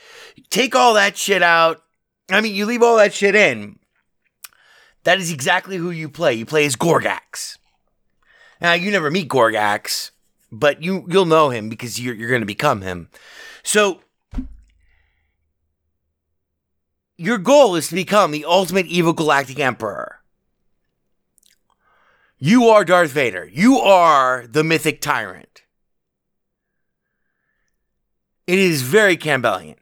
Take 0.51 0.75
all 0.75 0.95
that 0.95 1.17
shit 1.17 1.43
out 1.43 1.83
I 2.33 2.41
mean, 2.41 2.55
you 2.55 2.67
leave 2.67 2.83
all 2.83 2.97
that 2.97 3.13
shit 3.15 3.35
in. 3.35 3.79
That 5.05 5.19
is 5.19 5.33
exactly 5.33 5.77
who 5.77 5.91
you 5.91 6.09
play. 6.09 6.35
You 6.35 6.47
play 6.47 6.65
as 6.65 6.77
Gorgax. 6.77 7.59
Now, 8.61 8.75
you 8.75 8.91
never 8.91 9.11
meet 9.11 9.29
Gorgax, 9.29 10.13
but 10.53 10.83
you 10.83 11.05
you'll 11.09 11.27
know 11.27 11.51
him 11.51 11.69
because 11.69 12.01
you're 12.01 12.15
you're 12.15 12.29
going 12.29 12.43
to 12.43 12.47
become 12.47 12.83
him. 12.83 13.09
So 13.65 14.02
your 17.23 17.39
goal 17.39 17.77
is 17.77 17.89
to 17.89 17.95
become 17.95 18.33
the 18.33 18.45
ultimate 18.45 18.87
evil 18.87 19.13
galactic 19.13 19.61
emperor. 19.61 20.21
You 22.39 22.65
are 22.65 22.85
Darth 22.85 23.13
Vader. 23.13 23.49
You 23.53 23.79
are 23.79 24.47
the 24.49 24.65
mythic 24.65 25.01
tyrant. 25.01 25.63
It 28.49 28.59
is 28.59 28.83
very 28.83 29.17
Campbellian 29.17 29.77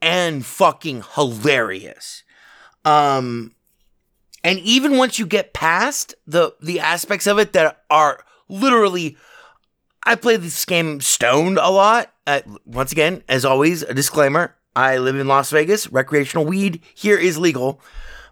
and 0.00 0.46
fucking 0.46 1.04
hilarious. 1.14 2.24
Um 2.84 3.54
and 4.42 4.58
even 4.60 4.96
once 4.96 5.18
you 5.18 5.26
get 5.26 5.52
past 5.52 6.14
the 6.26 6.54
the 6.62 6.80
aspects 6.80 7.26
of 7.26 7.38
it 7.38 7.52
that 7.52 7.84
are 7.90 8.24
literally 8.48 9.18
I 10.04 10.14
play 10.14 10.36
this 10.36 10.64
game 10.64 11.02
stoned 11.02 11.58
a 11.58 11.68
lot. 11.68 12.10
Uh, 12.26 12.40
once 12.64 12.92
again, 12.92 13.22
as 13.28 13.44
always, 13.44 13.82
a 13.82 13.92
disclaimer. 13.92 14.54
I 14.78 14.98
live 14.98 15.16
in 15.16 15.26
Las 15.26 15.50
Vegas. 15.50 15.90
Recreational 15.90 16.46
weed 16.46 16.82
here 16.94 17.18
is 17.18 17.36
legal. 17.36 17.80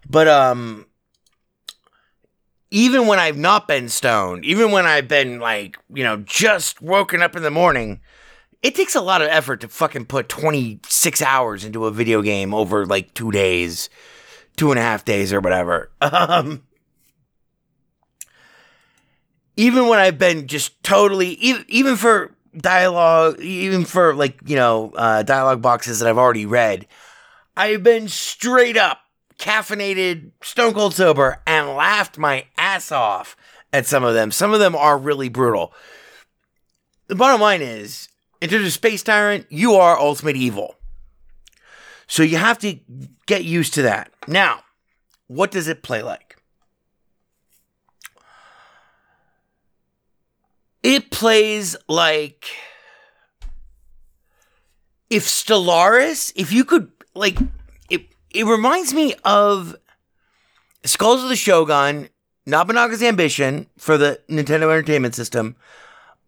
But 0.09 0.29
um 0.29 0.85
even 2.71 3.07
when 3.07 3.19
I've 3.19 3.37
not 3.37 3.67
been 3.67 3.89
stoned, 3.89 4.45
even 4.45 4.71
when 4.71 4.85
I've 4.85 5.07
been 5.09 5.39
like, 5.39 5.77
you 5.93 6.03
know, 6.03 6.17
just 6.17 6.81
woken 6.81 7.21
up 7.21 7.35
in 7.35 7.43
the 7.43 7.51
morning, 7.51 7.99
it 8.61 8.75
takes 8.75 8.95
a 8.95 9.01
lot 9.01 9.21
of 9.21 9.27
effort 9.27 9.61
to 9.61 9.67
fucking 9.67 10.05
put 10.05 10.29
26 10.29 11.21
hours 11.21 11.65
into 11.65 11.85
a 11.85 11.91
video 11.91 12.21
game 12.21 12.53
over 12.53 12.85
like 12.85 13.13
two 13.13 13.31
days, 13.31 13.89
two 14.55 14.71
and 14.71 14.79
a 14.79 14.83
half 14.83 15.03
days 15.03 15.33
or 15.33 15.41
whatever. 15.41 15.91
Um, 16.01 16.63
even 19.59 19.87
when 19.87 19.97
I've 19.97 20.19
been 20.19 20.45
just 20.45 20.81
totally, 20.83 21.29
even, 21.29 21.65
even 21.67 21.95
for 21.95 22.36
dialogue, 22.57 23.39
even 23.39 23.85
for 23.85 24.13
like, 24.13 24.39
you 24.45 24.55
know, 24.55 24.91
uh, 24.95 25.23
dialogue 25.23 25.61
boxes 25.61 25.99
that 25.99 26.09
I've 26.09 26.17
already 26.17 26.45
read, 26.45 26.87
I've 27.55 27.83
been 27.83 28.07
straight 28.07 28.77
up 28.77 28.99
caffeinated, 29.37 30.31
stone 30.41 30.73
cold 30.73 30.93
sober, 30.93 31.41
and 31.45 31.69
laughed 31.69 32.17
my 32.17 32.45
ass 32.57 32.91
off 32.91 33.35
at 33.71 33.85
some 33.85 34.03
of 34.03 34.13
them. 34.13 34.31
Some 34.31 34.53
of 34.53 34.59
them 34.59 34.75
are 34.75 34.97
really 34.97 35.29
brutal. 35.29 35.73
The 37.07 37.15
bottom 37.15 37.39
line 37.39 37.61
is, 37.61 38.09
in 38.41 38.49
terms 38.49 38.65
of 38.65 38.73
Space 38.73 39.03
Tyrant, 39.03 39.45
you 39.49 39.75
are 39.75 39.97
ultimate 39.97 40.35
evil. 40.35 40.75
So 42.07 42.23
you 42.23 42.37
have 42.37 42.59
to 42.59 42.79
get 43.25 43.43
used 43.43 43.73
to 43.75 43.81
that. 43.83 44.11
Now, 44.27 44.61
what 45.27 45.51
does 45.51 45.67
it 45.67 45.83
play 45.83 46.01
like? 46.01 46.26
It 50.87 51.11
plays 51.11 51.75
like 51.89 52.45
if 55.09 55.25
Stellaris, 55.25 56.31
if 56.33 56.53
you 56.53 56.63
could 56.63 56.89
like 57.13 57.37
it 57.89 58.05
it 58.33 58.45
reminds 58.45 58.93
me 58.93 59.13
of 59.25 59.75
Skulls 60.85 61.23
of 61.23 61.27
the 61.27 61.35
Shogun, 61.35 62.07
Nobunaga's 62.45 63.03
Ambition 63.03 63.67
for 63.77 63.97
the 63.97 64.21
Nintendo 64.29 64.71
Entertainment 64.71 65.13
System, 65.13 65.57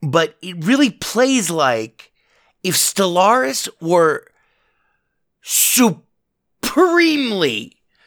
but 0.01 0.35
it 0.41 0.61
really 0.65 0.89
plays 0.89 1.49
like 1.49 2.11
if 2.61 2.75
Stellaris 2.75 3.69
were 3.79 4.25
supremely 5.41 6.01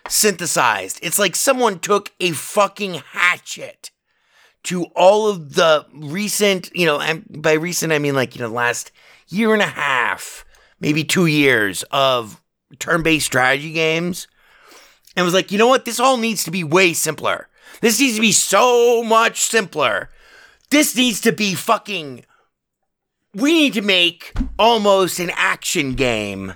synthesized. 0.06 1.00
It's 1.02 1.18
like 1.18 1.34
someone 1.34 1.78
took 1.78 2.12
a 2.20 2.32
fucking 2.32 3.00
hatchet 3.12 3.90
to 4.64 4.84
all 4.94 5.28
of 5.28 5.54
the 5.54 5.84
recent, 5.92 6.70
you 6.74 6.86
know, 6.86 7.00
and 7.00 7.24
by 7.42 7.52
recent 7.52 7.92
I 7.92 7.98
mean 7.98 8.14
like, 8.14 8.36
you 8.36 8.42
know, 8.42 8.48
last 8.48 8.92
year 9.28 9.52
and 9.52 9.62
a 9.62 9.66
half, 9.66 10.44
maybe 10.80 11.04
two 11.04 11.26
years 11.26 11.82
of 11.90 12.40
turn 12.78 13.02
based 13.02 13.26
strategy 13.26 13.72
games. 13.72 14.28
And 15.16 15.24
was 15.24 15.34
like, 15.34 15.52
you 15.52 15.58
know 15.58 15.66
what? 15.66 15.84
This 15.84 16.00
all 16.00 16.16
needs 16.16 16.44
to 16.44 16.50
be 16.50 16.64
way 16.64 16.92
simpler. 16.92 17.48
This 17.80 18.00
needs 18.00 18.14
to 18.14 18.20
be 18.20 18.32
so 18.32 19.02
much 19.02 19.40
simpler. 19.40 20.10
This 20.70 20.96
needs 20.96 21.20
to 21.22 21.32
be 21.32 21.54
fucking. 21.54 22.24
We 23.34 23.52
need 23.52 23.74
to 23.74 23.82
make 23.82 24.32
almost 24.58 25.18
an 25.18 25.30
action 25.34 25.94
game 25.94 26.54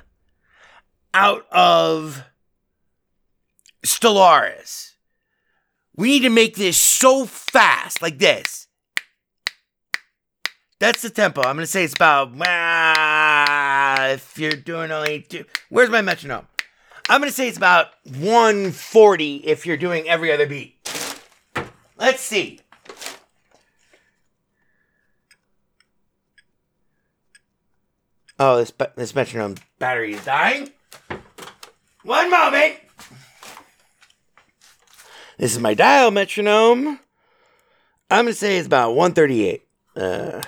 out 1.12 1.46
of 1.50 2.24
Stellaris. 3.84 4.92
We 5.96 6.08
need 6.08 6.22
to 6.22 6.30
make 6.30 6.56
this 6.56 6.76
so 6.76 7.24
fast, 7.24 8.02
like 8.02 8.18
this. 8.18 8.68
That's 10.78 11.00
the 11.00 11.08
tempo. 11.10 11.40
I'm 11.40 11.56
gonna 11.56 11.66
say 11.66 11.84
it's 11.84 11.94
about. 11.94 12.32
ah, 12.46 14.08
if 14.08 14.38
you're 14.38 14.52
doing 14.52 14.90
only 14.90 15.22
two, 15.22 15.46
where's 15.70 15.88
my 15.88 16.02
metronome? 16.02 16.46
I'm 17.08 17.20
gonna 17.20 17.32
say 17.32 17.48
it's 17.48 17.56
about 17.56 17.88
140 18.04 19.36
if 19.36 19.64
you're 19.64 19.78
doing 19.78 20.06
every 20.08 20.30
other 20.32 20.46
beat. 20.46 20.74
Let's 21.96 22.20
see. 22.20 22.60
Oh, 28.38 28.58
this 28.58 28.72
this 28.96 29.14
metronome 29.14 29.54
battery 29.78 30.12
is 30.12 30.24
dying. 30.26 30.70
One 32.02 32.30
moment. 32.30 32.80
This 35.38 35.52
is 35.52 35.58
my 35.58 35.74
dial 35.74 36.10
metronome. 36.10 36.98
I'm 38.10 38.24
gonna 38.24 38.32
say 38.32 38.56
it's 38.56 38.66
about 38.66 38.94
138. 38.94 39.62
Uh, 39.94 40.42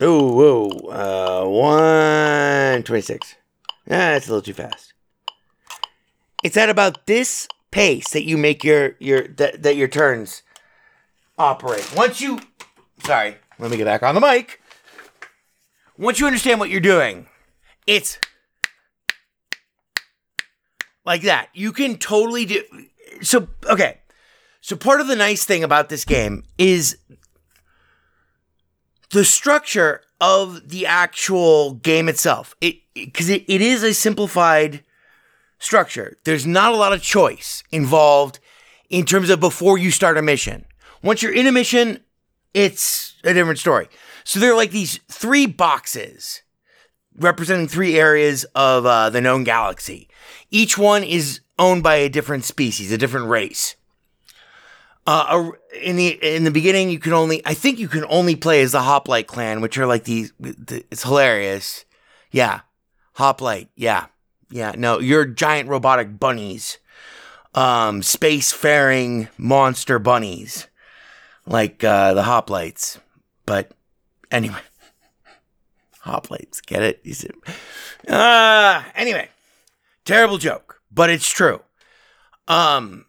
oh, 0.00 0.32
whoa, 0.32 1.44
uh, 1.44 1.48
126. 1.48 3.34
Ah, 3.34 3.88
that's 3.88 4.26
a 4.26 4.30
little 4.30 4.42
too 4.42 4.52
fast. 4.52 4.94
It's 6.42 6.56
at 6.56 6.70
about 6.70 7.06
this 7.06 7.46
pace 7.70 8.10
that 8.10 8.24
you 8.24 8.36
make 8.36 8.64
your 8.64 8.96
your 8.98 9.28
that, 9.28 9.62
that 9.62 9.76
your 9.76 9.88
turns 9.88 10.42
operate. 11.38 11.88
Once 11.96 12.20
you, 12.20 12.40
sorry, 13.04 13.36
let 13.58 13.70
me 13.70 13.76
get 13.76 13.84
back 13.84 14.02
on 14.02 14.14
the 14.14 14.20
mic. 14.20 14.60
Once 15.96 16.18
you 16.18 16.26
understand 16.26 16.58
what 16.58 16.70
you're 16.70 16.80
doing, 16.80 17.26
it's 17.86 18.18
like 21.04 21.22
that. 21.22 21.48
You 21.54 21.72
can 21.72 21.96
totally 21.96 22.44
do. 22.44 22.62
So 23.22 23.48
okay, 23.68 24.00
so 24.60 24.76
part 24.76 25.00
of 25.00 25.06
the 25.06 25.16
nice 25.16 25.44
thing 25.44 25.62
about 25.64 25.88
this 25.88 26.04
game 26.04 26.44
is 26.58 26.98
the 29.10 29.24
structure 29.24 30.02
of 30.20 30.68
the 30.70 30.86
actual 30.86 31.74
game 31.74 32.08
itself. 32.08 32.54
It 32.60 32.76
because 32.94 33.28
it, 33.28 33.44
it 33.48 33.60
is 33.60 33.82
a 33.82 33.94
simplified 33.94 34.82
structure. 35.58 36.16
There's 36.24 36.46
not 36.46 36.72
a 36.72 36.76
lot 36.76 36.92
of 36.92 37.02
choice 37.02 37.62
involved 37.70 38.38
in 38.88 39.04
terms 39.04 39.30
of 39.30 39.40
before 39.40 39.78
you 39.78 39.90
start 39.90 40.18
a 40.18 40.22
mission. 40.22 40.64
Once 41.02 41.22
you're 41.22 41.34
in 41.34 41.46
a 41.46 41.52
mission, 41.52 42.00
it's 42.54 43.14
a 43.24 43.34
different 43.34 43.58
story. 43.58 43.88
So 44.24 44.40
there 44.40 44.52
are 44.52 44.56
like 44.56 44.70
these 44.70 44.98
three 45.08 45.46
boxes 45.46 46.42
representing 47.18 47.68
three 47.68 47.98
areas 47.98 48.44
of 48.54 48.86
uh, 48.86 49.10
the 49.10 49.20
known 49.20 49.44
galaxy. 49.44 50.08
Each 50.50 50.76
one 50.76 51.04
is 51.04 51.40
owned 51.58 51.82
by 51.82 51.96
a 51.96 52.08
different 52.08 52.44
species, 52.44 52.92
a 52.92 52.98
different 52.98 53.28
race. 53.28 53.76
Uh, 55.06 55.50
in 55.80 55.94
the 55.96 56.08
in 56.08 56.42
the 56.44 56.50
beginning, 56.50 56.90
you 56.90 56.98
can 56.98 57.12
only 57.12 57.40
I 57.46 57.54
think 57.54 57.78
you 57.78 57.86
can 57.88 58.04
only 58.08 58.34
play 58.34 58.60
as 58.62 58.72
the 58.72 58.82
Hoplite 58.82 59.28
clan, 59.28 59.60
which 59.60 59.78
are 59.78 59.86
like 59.86 60.04
these. 60.04 60.32
It's 60.40 61.04
hilarious. 61.04 61.84
Yeah, 62.32 62.62
Hoplite. 63.14 63.68
Yeah, 63.76 64.06
yeah. 64.50 64.72
No, 64.76 64.98
you're 64.98 65.24
giant 65.24 65.68
robotic 65.68 66.18
bunnies, 66.18 66.78
um, 67.54 68.02
space 68.02 68.52
faring 68.52 69.28
monster 69.38 70.00
bunnies, 70.00 70.66
like 71.46 71.84
uh, 71.84 72.12
the 72.14 72.22
Hoplites. 72.24 72.98
But 73.46 73.70
anyway, 74.32 74.58
Hoplites. 76.04 76.60
Get 76.66 76.82
it? 76.82 77.00
See- 77.14 77.30
Uh, 78.08 78.82
anyway, 78.96 79.28
terrible 80.04 80.38
joke, 80.38 80.65
but 80.96 81.10
it's 81.10 81.28
true. 81.28 81.60
Um, 82.48 83.06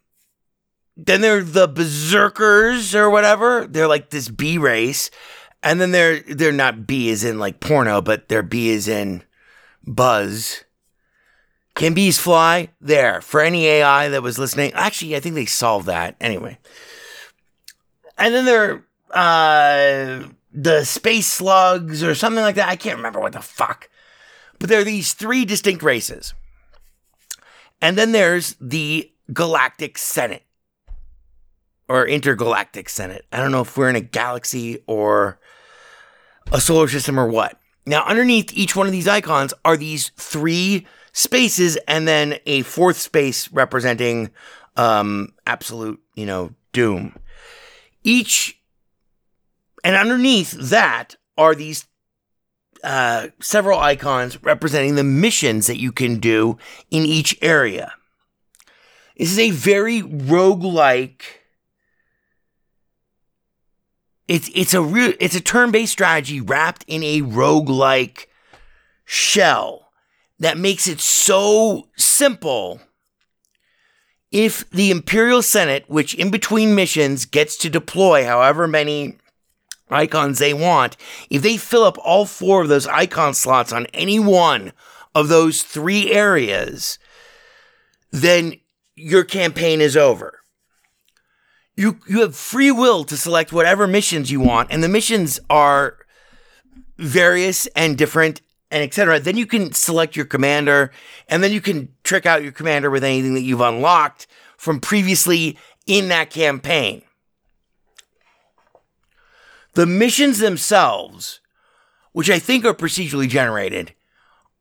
then 0.96 1.22
there 1.22 1.38
are 1.38 1.42
the 1.42 1.66
berserkers 1.66 2.94
or 2.94 3.10
whatever. 3.10 3.66
They're 3.66 3.88
like 3.88 4.10
this 4.10 4.28
B 4.28 4.58
race, 4.58 5.10
and 5.62 5.80
then 5.80 5.90
they're 5.90 6.20
they're 6.20 6.52
not 6.52 6.86
B 6.86 7.10
as 7.10 7.24
in 7.24 7.40
like 7.40 7.58
porno, 7.58 8.00
but 8.00 8.28
they're 8.28 8.44
B 8.44 8.72
as 8.72 8.86
in 8.86 9.24
buzz. 9.84 10.64
Can 11.74 11.94
bees 11.94 12.18
fly? 12.18 12.68
There 12.80 13.20
for 13.20 13.40
any 13.40 13.66
AI 13.66 14.08
that 14.08 14.22
was 14.22 14.38
listening. 14.38 14.72
Actually, 14.74 15.16
I 15.16 15.20
think 15.20 15.34
they 15.34 15.46
solved 15.46 15.86
that 15.86 16.16
anyway. 16.20 16.58
And 18.18 18.34
then 18.34 18.44
there 18.44 18.84
are 19.12 20.22
uh, 20.24 20.28
the 20.52 20.84
space 20.84 21.28
slugs 21.28 22.02
or 22.02 22.16
something 22.16 22.42
like 22.42 22.56
that. 22.56 22.68
I 22.68 22.74
can't 22.76 22.96
remember 22.96 23.20
what 23.20 23.32
the 23.32 23.40
fuck. 23.40 23.88
But 24.58 24.68
there 24.68 24.80
are 24.80 24.84
these 24.84 25.14
three 25.14 25.44
distinct 25.44 25.84
races. 25.84 26.34
And 27.80 27.96
then 27.96 28.12
there's 28.12 28.56
the 28.60 29.10
Galactic 29.32 29.98
Senate 29.98 30.42
or 31.88 32.06
Intergalactic 32.06 32.88
Senate. 32.88 33.24
I 33.32 33.38
don't 33.38 33.52
know 33.52 33.62
if 33.62 33.76
we're 33.76 33.88
in 33.88 33.96
a 33.96 34.00
galaxy 34.00 34.82
or 34.86 35.38
a 36.52 36.60
solar 36.60 36.88
system 36.88 37.18
or 37.18 37.26
what. 37.26 37.58
Now, 37.86 38.04
underneath 38.04 38.52
each 38.52 38.76
one 38.76 38.86
of 38.86 38.92
these 38.92 39.08
icons 39.08 39.54
are 39.64 39.76
these 39.76 40.10
three 40.16 40.86
spaces 41.12 41.78
and 41.88 42.06
then 42.06 42.36
a 42.44 42.62
fourth 42.62 42.98
space 42.98 43.50
representing 43.50 44.30
um, 44.76 45.32
absolute, 45.46 46.00
you 46.14 46.26
know, 46.26 46.54
doom. 46.72 47.16
Each, 48.04 48.60
and 49.82 49.96
underneath 49.96 50.52
that 50.52 51.16
are 51.36 51.54
these 51.54 51.86
uh, 52.82 53.28
several 53.40 53.78
icons 53.78 54.42
representing 54.42 54.94
the 54.94 55.04
missions 55.04 55.66
that 55.66 55.78
you 55.78 55.92
can 55.92 56.18
do 56.18 56.58
in 56.90 57.04
each 57.04 57.36
area. 57.42 57.92
This 59.16 59.32
is 59.32 59.38
a 59.38 59.50
very 59.50 60.02
roguelike. 60.02 61.22
It's 64.28 64.50
it's 64.54 64.74
a 64.74 64.82
real 64.82 65.12
it's 65.18 65.34
a 65.34 65.40
turn-based 65.40 65.92
strategy 65.92 66.40
wrapped 66.40 66.84
in 66.86 67.02
a 67.02 67.22
roguelike 67.22 68.26
shell 69.04 69.90
that 70.38 70.58
makes 70.58 70.86
it 70.86 71.00
so 71.00 71.88
simple. 71.96 72.80
If 74.30 74.68
the 74.70 74.90
Imperial 74.90 75.40
Senate, 75.40 75.84
which 75.88 76.14
in 76.14 76.30
between 76.30 76.74
missions 76.74 77.24
gets 77.24 77.56
to 77.56 77.70
deploy 77.70 78.24
however 78.26 78.68
many 78.68 79.16
icons 79.90 80.38
they 80.38 80.54
want, 80.54 80.96
if 81.30 81.42
they 81.42 81.56
fill 81.56 81.84
up 81.84 81.98
all 82.04 82.26
four 82.26 82.62
of 82.62 82.68
those 82.68 82.86
icon 82.86 83.34
slots 83.34 83.72
on 83.72 83.86
any 83.86 84.18
one 84.18 84.72
of 85.14 85.28
those 85.28 85.62
three 85.62 86.12
areas, 86.12 86.98
then 88.10 88.54
your 88.96 89.24
campaign 89.24 89.80
is 89.80 89.96
over. 89.96 90.40
You 91.76 92.00
you 92.08 92.20
have 92.22 92.34
free 92.34 92.72
will 92.72 93.04
to 93.04 93.16
select 93.16 93.52
whatever 93.52 93.86
missions 93.86 94.30
you 94.30 94.40
want, 94.40 94.70
and 94.72 94.82
the 94.82 94.88
missions 94.88 95.38
are 95.48 95.98
various 96.96 97.66
and 97.68 97.96
different 97.96 98.40
and 98.70 98.82
etc. 98.82 99.20
Then 99.20 99.36
you 99.36 99.46
can 99.46 99.72
select 99.72 100.16
your 100.16 100.26
commander, 100.26 100.90
and 101.28 101.42
then 101.42 101.52
you 101.52 101.60
can 101.60 101.88
trick 102.02 102.26
out 102.26 102.42
your 102.42 102.52
commander 102.52 102.90
with 102.90 103.04
anything 103.04 103.34
that 103.34 103.42
you've 103.42 103.60
unlocked 103.60 104.26
from 104.56 104.80
previously 104.80 105.56
in 105.86 106.08
that 106.08 106.30
campaign. 106.30 107.02
The 109.78 109.86
missions 109.86 110.40
themselves, 110.40 111.38
which 112.10 112.28
I 112.28 112.40
think 112.40 112.64
are 112.64 112.74
procedurally 112.74 113.28
generated, 113.28 113.94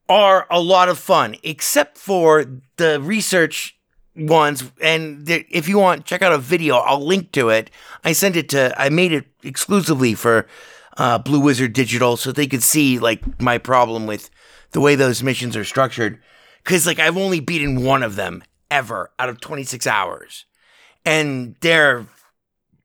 are 0.08 0.46
a 0.52 0.62
lot 0.62 0.90
of 0.90 1.00
fun, 1.00 1.38
except 1.42 1.98
for 1.98 2.46
the 2.76 3.02
research 3.02 3.80
ones. 4.16 4.72
And 4.80 5.28
if 5.28 5.68
you 5.68 5.80
want, 5.80 6.06
check 6.06 6.22
out 6.22 6.34
a 6.34 6.38
video. 6.38 6.76
I'll 6.76 7.04
link 7.04 7.32
to 7.32 7.50
it. 7.50 7.72
I 8.04 8.12
sent 8.12 8.36
it 8.36 8.48
to. 8.50 8.80
I 8.80 8.90
made 8.90 9.12
it 9.12 9.26
exclusively 9.42 10.14
for 10.14 10.46
uh, 10.98 11.18
Blue 11.18 11.40
Wizard 11.40 11.74
Digital 11.74 12.16
so 12.16 12.32
they 12.32 12.46
could 12.46 12.62
see 12.62 13.00
like 13.00 13.42
my 13.42 13.58
problem 13.58 14.06
with 14.06 14.30
the 14.70 14.82
way 14.82 14.94
those 14.94 15.24
missions 15.24 15.58
are 15.58 15.66
structured. 15.66 16.22
Because 16.64 16.86
like 16.86 17.00
I've 17.00 17.18
only 17.18 17.40
beaten 17.40 17.84
one 17.84 18.04
of 18.04 18.18
them 18.18 18.44
ever 18.70 19.10
out 19.18 19.30
of 19.30 19.42
26 19.42 19.88
hours, 19.88 20.46
and 21.04 21.56
they're 21.62 22.06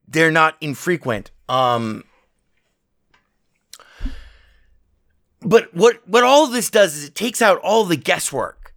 they're 0.09 0.31
not 0.31 0.57
infrequent. 0.63 1.31
Um, 1.51 2.05
but 5.45 5.75
what 5.75 6.07
what 6.07 6.25
all 6.25 6.47
this 6.47 6.71
does 6.71 6.97
is 6.97 7.05
it 7.05 7.15
takes 7.15 7.43
out 7.43 7.59
all 7.59 7.85
the 7.85 7.97
guesswork. 7.97 8.75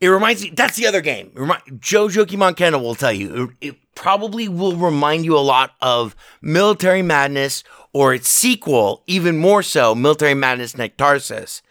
It 0.00 0.08
reminds 0.08 0.42
me 0.42 0.50
that's 0.50 0.76
the 0.76 0.86
other 0.86 1.00
game. 1.00 1.30
Remi- 1.34 1.78
Joe 1.78 2.08
Jokimon 2.08 2.56
Kendall 2.56 2.82
will 2.82 2.94
tell 2.94 3.12
you 3.12 3.54
it, 3.60 3.68
it 3.68 3.76
probably 3.94 4.46
will 4.48 4.76
remind 4.76 5.24
you 5.24 5.36
a 5.36 5.40
lot 5.40 5.72
of 5.80 6.14
Military 6.42 7.02
Madness 7.02 7.64
or 7.92 8.12
its 8.12 8.28
sequel, 8.28 9.02
even 9.06 9.38
more 9.38 9.62
so, 9.62 9.94
Military 9.94 10.34
Madness 10.34 10.74
Nectaris. 10.74 11.62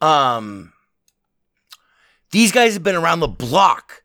Um, 0.00 0.72
these 2.30 2.50
guys 2.50 2.72
have 2.74 2.82
been 2.82 2.96
around 2.96 3.20
the 3.20 3.28
block 3.28 4.04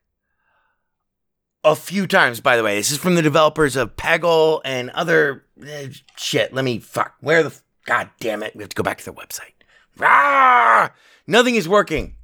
a 1.64 1.76
few 1.76 2.08
times, 2.08 2.42
by 2.42 2.58
the 2.58 2.64
way. 2.64 2.76
This 2.76 2.92
is 2.92 2.98
from 2.98 3.16
the 3.16 3.22
developers 3.22 3.76
of 3.76 3.96
Peggle 3.96 4.62
and 4.66 4.90
other 4.92 5.46
eh, 5.66 5.90
shit. 6.18 6.54
Let 6.54 6.66
me 6.66 6.80
fuck. 6.80 7.16
Where 7.22 7.44
the 7.44 7.58
God 7.86 8.10
damn 8.20 8.44
it? 8.44 8.56
We 8.56 8.64
have 8.64 8.70
to 8.70 8.76
go 8.76 8.84
back 8.84 9.00
to 9.00 9.06
the 9.06 9.14
website. 9.14 9.54
Ah, 10.00 10.94
nothing 11.28 11.56
is 11.56 11.68
working. 11.68 12.16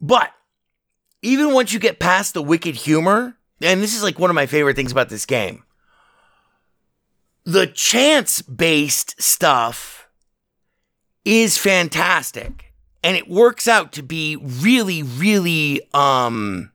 But 0.00 0.30
even 1.22 1.52
once 1.52 1.72
you 1.72 1.78
get 1.78 1.98
past 1.98 2.34
the 2.34 2.42
wicked 2.42 2.74
humor, 2.74 3.36
and 3.60 3.82
this 3.82 3.96
is 3.96 4.02
like 4.02 4.18
one 4.18 4.30
of 4.30 4.34
my 4.34 4.46
favorite 4.46 4.76
things 4.76 4.92
about 4.92 5.08
this 5.08 5.26
game, 5.26 5.64
the 7.44 7.66
chance 7.66 8.42
based 8.42 9.20
stuff 9.20 10.08
is 11.24 11.56
fantastic. 11.58 12.72
And 13.02 13.16
it 13.16 13.28
works 13.28 13.68
out 13.68 13.92
to 13.92 14.02
be 14.02 14.36
really, 14.36 15.02
really 15.02 15.80
um 15.94 16.72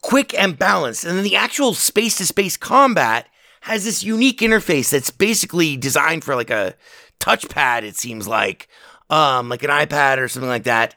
quick 0.00 0.34
and 0.34 0.58
balanced. 0.58 1.04
And 1.04 1.16
then 1.16 1.24
the 1.24 1.36
actual 1.36 1.74
space 1.74 2.16
to 2.16 2.26
space 2.26 2.56
combat 2.56 3.28
has 3.62 3.84
this 3.84 4.02
unique 4.02 4.40
interface 4.40 4.90
that's 4.90 5.10
basically 5.10 5.76
designed 5.76 6.24
for 6.24 6.34
like 6.34 6.50
a 6.50 6.74
touchpad, 7.20 7.82
it 7.82 7.96
seems 7.96 8.26
like, 8.26 8.68
um, 9.08 9.48
like 9.48 9.62
an 9.62 9.70
iPad 9.70 10.18
or 10.18 10.26
something 10.26 10.48
like 10.48 10.64
that. 10.64 10.96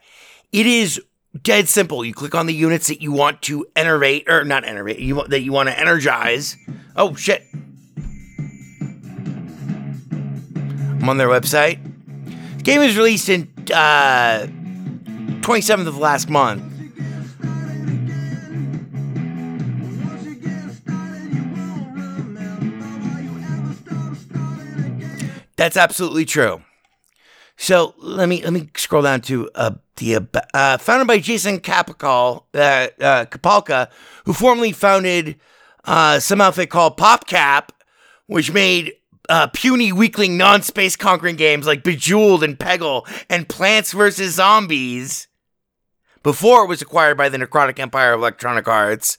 It 0.51 0.65
is 0.65 0.99
dead 1.43 1.69
simple. 1.69 2.03
You 2.03 2.13
click 2.13 2.33
on 2.33 2.47
the 2.47 2.53
units 2.53 2.87
that 2.87 3.01
you 3.01 3.11
want 3.11 3.43
to 3.43 3.67
enervate, 3.75 4.27
or 4.27 4.43
not 4.43 4.65
enervate, 4.65 4.97
you 4.99 5.23
that 5.27 5.41
you 5.41 5.51
want 5.51 5.69
to 5.69 5.79
energize. 5.79 6.57
Oh 6.95 7.13
shit! 7.13 7.43
I'm 11.05 11.07
on 11.07 11.17
their 11.17 11.29
website. 11.29 11.79
The 12.57 12.63
game 12.63 12.81
was 12.81 12.97
released 12.97 13.29
in 13.29 13.53
uh, 13.71 14.47
27th 15.41 15.85
of 15.87 15.99
last 15.99 16.29
month. 16.31 16.63
That's 25.65 25.77
absolutely 25.77 26.25
true. 26.25 26.61
So 27.57 27.95
let 27.97 28.29
me 28.29 28.43
let 28.43 28.53
me 28.53 28.69
scroll 28.75 29.01
down 29.01 29.21
to 29.21 29.49
uh, 29.55 29.71
the 29.95 30.17
uh, 30.17 30.21
uh, 30.53 30.77
founded 30.77 31.07
by 31.07 31.17
Jason 31.17 31.59
Kapakal, 31.59 32.43
uh, 32.53 32.89
uh, 33.03 33.25
Kapalka, 33.25 33.89
who 34.25 34.33
formerly 34.33 34.71
founded 34.71 35.39
uh, 35.85 36.19
some 36.19 36.39
outfit 36.39 36.69
called 36.69 36.97
PopCap, 36.97 37.69
which 38.27 38.53
made 38.53 38.93
uh, 39.27 39.47
puny 39.47 39.91
weakling 39.91 40.37
non-space 40.37 40.95
conquering 40.95 41.35
games 41.35 41.65
like 41.65 41.83
Bejeweled 41.83 42.43
and 42.43 42.59
Peggle 42.59 43.07
and 43.27 43.49
Plants 43.49 43.91
vs 43.91 44.35
Zombies. 44.35 45.27
Before 46.21 46.63
it 46.63 46.67
was 46.67 46.83
acquired 46.83 47.17
by 47.17 47.29
the 47.29 47.39
Necrotic 47.39 47.79
Empire 47.79 48.13
of 48.13 48.19
Electronic 48.19 48.67
Arts, 48.67 49.17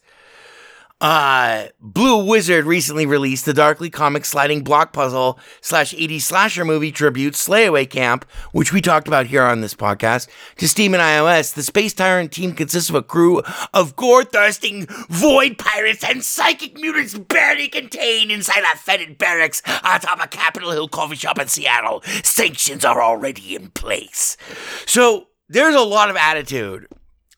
uh, 1.00 1.66
Blue 1.78 2.24
Wizard 2.24 2.64
recently 2.64 3.04
released 3.04 3.44
the 3.44 3.52
darkly 3.52 3.90
comic 3.90 4.24
sliding 4.24 4.64
block 4.64 4.94
puzzle 4.94 5.38
slash 5.60 5.92
80s 5.92 6.22
slasher 6.22 6.64
movie 6.64 6.90
tribute 6.90 7.34
Slayaway 7.34 7.88
Camp, 7.88 8.24
which 8.52 8.72
we 8.72 8.80
talked 8.80 9.06
about 9.06 9.26
here 9.26 9.42
on 9.42 9.60
this 9.60 9.74
podcast. 9.74 10.28
To 10.56 10.68
Steam 10.68 10.94
and 10.94 11.02
iOS, 11.02 11.54
the 11.54 11.62
Space 11.62 11.92
Tyrant 11.92 12.32
team 12.32 12.54
consists 12.54 12.88
of 12.88 12.96
a 12.96 13.02
crew 13.02 13.42
of 13.74 13.94
gore-thirsting 13.94 14.86
void 15.10 15.58
pirates 15.58 16.02
and 16.02 16.24
psychic 16.24 16.80
mutants 16.80 17.16
barely 17.18 17.68
contained 17.68 18.30
inside 18.30 18.64
a 18.72 18.76
fetid 18.76 19.18
barracks 19.18 19.60
atop 19.66 20.24
a 20.24 20.28
Capitol 20.28 20.70
Hill 20.70 20.88
coffee 20.88 21.16
shop 21.16 21.38
in 21.38 21.48
Seattle. 21.48 22.02
Sanctions 22.22 22.86
are 22.86 23.02
already 23.02 23.54
in 23.54 23.68
place. 23.72 24.38
So 24.86 25.28
there's 25.48 25.74
a 25.74 25.80
lot 25.80 26.08
of 26.08 26.16
attitude 26.16 26.86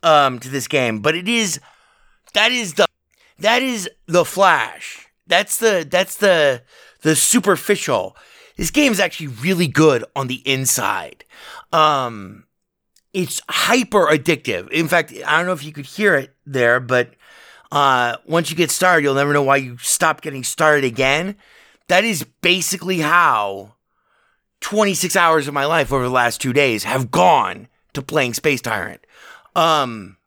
um, 0.04 0.38
to 0.38 0.48
this 0.48 0.68
game, 0.68 1.00
but 1.00 1.16
it 1.16 1.28
is 1.28 1.58
that 2.34 2.52
is 2.52 2.74
the 2.74 2.86
that 3.38 3.62
is 3.62 3.88
the 4.06 4.24
flash. 4.24 5.06
That's 5.26 5.58
the 5.58 5.86
that's 5.88 6.16
the 6.16 6.62
the 7.02 7.14
superficial. 7.14 8.16
This 8.56 8.70
game 8.70 8.92
is 8.92 9.00
actually 9.00 9.28
really 9.28 9.68
good 9.68 10.04
on 10.16 10.26
the 10.26 10.42
inside. 10.44 11.24
Um 11.72 12.44
it's 13.12 13.40
hyper 13.48 14.06
addictive. 14.06 14.70
In 14.70 14.88
fact 14.88 15.12
i 15.26 15.36
don't 15.36 15.46
know 15.46 15.52
if 15.52 15.64
you 15.64 15.72
could 15.72 15.86
hear 15.86 16.14
it 16.14 16.34
there 16.46 16.80
but 16.80 17.14
uh 17.70 18.16
once 18.26 18.50
you 18.50 18.56
get 18.56 18.70
started 18.70 19.02
you'll 19.02 19.14
never 19.14 19.32
know 19.32 19.42
why 19.42 19.56
you 19.56 19.76
stop 19.78 20.20
getting 20.20 20.44
started 20.44 20.84
again. 20.84 21.36
That 21.88 22.04
is 22.04 22.24
basically 22.42 22.98
how 22.98 23.74
26 24.60 25.16
hours 25.16 25.48
of 25.48 25.54
my 25.54 25.64
life 25.64 25.92
over 25.92 26.04
the 26.04 26.10
last 26.10 26.40
two 26.40 26.52
days 26.52 26.84
have 26.84 27.10
gone 27.10 27.68
to 27.94 28.02
playing 28.02 28.34
space 28.34 28.60
tyrant. 28.60 29.06
Um 29.54 30.17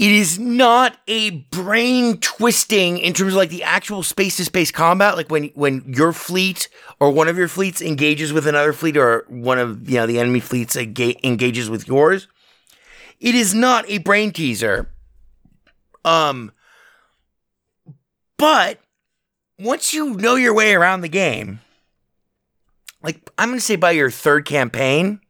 it 0.00 0.12
is 0.12 0.38
not 0.38 0.96
a 1.08 1.28
brain 1.50 2.16
twisting 2.20 2.96
in 2.96 3.12
terms 3.12 3.34
of 3.34 3.36
like 3.36 3.50
the 3.50 3.62
actual 3.62 4.02
space 4.02 4.38
to 4.38 4.46
space 4.46 4.70
combat. 4.70 5.14
Like 5.14 5.30
when 5.30 5.48
when 5.48 5.84
your 5.86 6.14
fleet 6.14 6.70
or 7.00 7.10
one 7.10 7.28
of 7.28 7.36
your 7.36 7.48
fleets 7.48 7.82
engages 7.82 8.32
with 8.32 8.46
another 8.46 8.72
fleet, 8.72 8.96
or 8.96 9.26
one 9.28 9.58
of 9.58 9.90
you 9.90 9.96
know 9.96 10.06
the 10.06 10.18
enemy 10.18 10.40
fleets 10.40 10.74
enga- 10.74 11.22
engages 11.22 11.68
with 11.68 11.86
yours. 11.86 12.28
It 13.20 13.34
is 13.34 13.54
not 13.54 13.84
a 13.90 13.98
brain 13.98 14.32
teaser. 14.32 14.88
Um, 16.02 16.52
but 18.38 18.80
once 19.58 19.92
you 19.92 20.14
know 20.14 20.34
your 20.36 20.54
way 20.54 20.72
around 20.72 21.02
the 21.02 21.08
game, 21.08 21.60
like 23.02 23.20
I'm 23.36 23.50
gonna 23.50 23.60
say 23.60 23.76
by 23.76 23.90
your 23.90 24.10
third 24.10 24.46
campaign, 24.46 25.20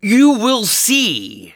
you 0.00 0.30
will 0.30 0.64
see 0.64 1.54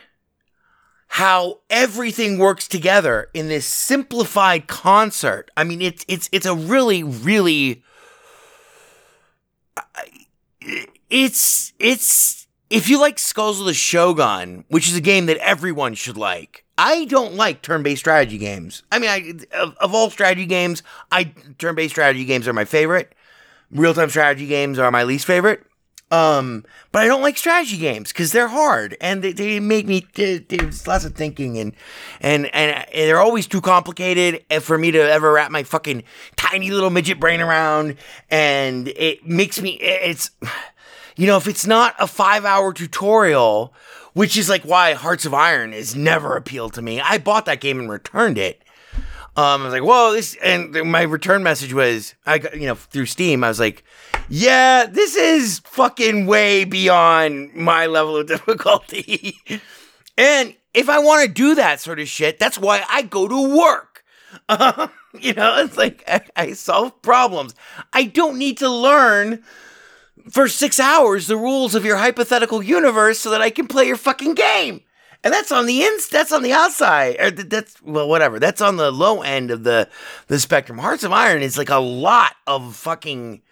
how 1.08 1.60
everything 1.68 2.38
works 2.38 2.66
together 2.66 3.28
in 3.34 3.48
this 3.48 3.66
simplified 3.66 4.66
concert. 4.66 5.50
I 5.56 5.64
mean, 5.64 5.82
it's 5.82 6.04
it's 6.08 6.28
it's 6.32 6.46
a 6.46 6.54
really 6.54 7.02
really 7.02 7.82
uh, 9.76 9.82
it's 11.10 11.72
it's 11.78 12.46
if 12.70 12.88
you 12.88 12.98
like 12.98 13.18
Skulls 13.18 13.60
of 13.60 13.66
the 13.66 13.74
Shogun, 13.74 14.64
which 14.68 14.88
is 14.88 14.96
a 14.96 15.02
game 15.02 15.26
that 15.26 15.36
everyone 15.38 15.94
should 15.94 16.16
like. 16.16 16.64
I 16.78 17.04
don't 17.04 17.34
like 17.34 17.60
turn-based 17.60 18.00
strategy 18.00 18.38
games. 18.38 18.82
I 18.90 18.98
mean, 18.98 19.10
I 19.10 19.58
of, 19.58 19.76
of 19.76 19.94
all 19.94 20.08
strategy 20.08 20.46
games, 20.46 20.82
I 21.12 21.24
turn-based 21.58 21.92
strategy 21.92 22.24
games 22.24 22.48
are 22.48 22.54
my 22.54 22.64
favorite. 22.64 23.14
Real-time 23.70 24.08
strategy 24.08 24.46
games 24.46 24.78
are 24.78 24.90
my 24.90 25.02
least 25.04 25.26
favorite. 25.26 25.64
Um, 26.12 26.66
but 26.92 27.02
I 27.02 27.06
don't 27.06 27.22
like 27.22 27.38
strategy 27.38 27.78
games 27.78 28.12
because 28.12 28.32
they're 28.32 28.48
hard 28.48 28.98
and 29.00 29.24
they, 29.24 29.32
they 29.32 29.58
make 29.60 29.86
me 29.86 30.06
there's 30.14 30.86
lots 30.86 31.06
of 31.06 31.14
thinking 31.14 31.56
and, 31.56 31.72
and 32.20 32.54
and 32.54 32.86
they're 32.92 33.18
always 33.18 33.46
too 33.46 33.62
complicated 33.62 34.44
for 34.60 34.76
me 34.76 34.90
to 34.90 34.98
ever 34.98 35.32
wrap 35.32 35.50
my 35.50 35.62
fucking 35.62 36.02
tiny 36.36 36.70
little 36.70 36.90
midget 36.90 37.18
brain 37.18 37.40
around. 37.40 37.96
And 38.30 38.88
it 38.88 39.26
makes 39.26 39.58
me 39.62 39.78
it's 39.80 40.30
you 41.16 41.26
know 41.26 41.38
if 41.38 41.48
it's 41.48 41.66
not 41.66 41.94
a 41.98 42.06
five 42.06 42.44
hour 42.44 42.74
tutorial 42.74 43.72
which 44.12 44.36
is 44.36 44.50
like 44.50 44.64
why 44.64 44.92
Hearts 44.92 45.24
of 45.24 45.32
Iron 45.32 45.72
has 45.72 45.96
never 45.96 46.36
appealed 46.36 46.74
to 46.74 46.82
me. 46.82 47.00
I 47.00 47.16
bought 47.16 47.46
that 47.46 47.62
game 47.62 47.80
and 47.80 47.88
returned 47.90 48.36
it. 48.36 48.62
Um, 49.34 49.62
I 49.62 49.64
was 49.64 49.72
like, 49.72 49.82
whoa, 49.82 50.12
this, 50.12 50.36
and 50.42 50.72
my 50.90 51.02
return 51.02 51.42
message 51.42 51.72
was, 51.72 52.14
I 52.26 52.36
you 52.54 52.66
know, 52.66 52.74
through 52.74 53.06
Steam, 53.06 53.42
I 53.42 53.48
was 53.48 53.58
like, 53.58 53.82
yeah, 54.28 54.84
this 54.84 55.16
is 55.16 55.60
fucking 55.60 56.26
way 56.26 56.64
beyond 56.64 57.54
my 57.54 57.86
level 57.86 58.18
of 58.18 58.26
difficulty. 58.28 59.38
and 60.18 60.54
if 60.74 60.90
I 60.90 60.98
want 60.98 61.26
to 61.26 61.32
do 61.32 61.54
that 61.54 61.80
sort 61.80 61.98
of 61.98 62.08
shit, 62.08 62.38
that's 62.38 62.58
why 62.58 62.84
I 62.90 63.02
go 63.02 63.26
to 63.26 63.56
work. 63.56 64.04
Uh, 64.50 64.88
you 65.18 65.32
know, 65.32 65.62
it's 65.62 65.78
like 65.78 66.04
I, 66.06 66.20
I 66.36 66.52
solve 66.52 67.00
problems. 67.00 67.54
I 67.92 68.04
don't 68.04 68.38
need 68.38 68.58
to 68.58 68.68
learn 68.68 69.42
for 70.30 70.46
six 70.46 70.78
hours 70.78 71.26
the 71.26 71.36
rules 71.36 71.74
of 71.74 71.84
your 71.84 71.96
hypothetical 71.96 72.62
universe 72.62 73.18
so 73.18 73.30
that 73.30 73.40
I 73.42 73.50
can 73.50 73.66
play 73.66 73.86
your 73.86 73.96
fucking 73.96 74.34
game. 74.34 74.82
And 75.24 75.32
that's 75.32 75.52
on 75.52 75.66
the 75.66 75.82
ins. 75.82 76.08
That's 76.08 76.32
on 76.32 76.42
the 76.42 76.52
outside. 76.52 77.16
Or 77.20 77.30
th- 77.30 77.48
that's 77.48 77.80
well, 77.82 78.08
whatever. 78.08 78.38
That's 78.38 78.60
on 78.60 78.76
the 78.76 78.90
low 78.90 79.22
end 79.22 79.50
of 79.50 79.64
the 79.64 79.88
the 80.26 80.40
spectrum. 80.40 80.78
Hearts 80.78 81.04
of 81.04 81.12
Iron 81.12 81.42
is 81.42 81.56
like 81.56 81.70
a 81.70 81.76
lot 81.76 82.34
of 82.46 82.74
fucking. 82.76 83.42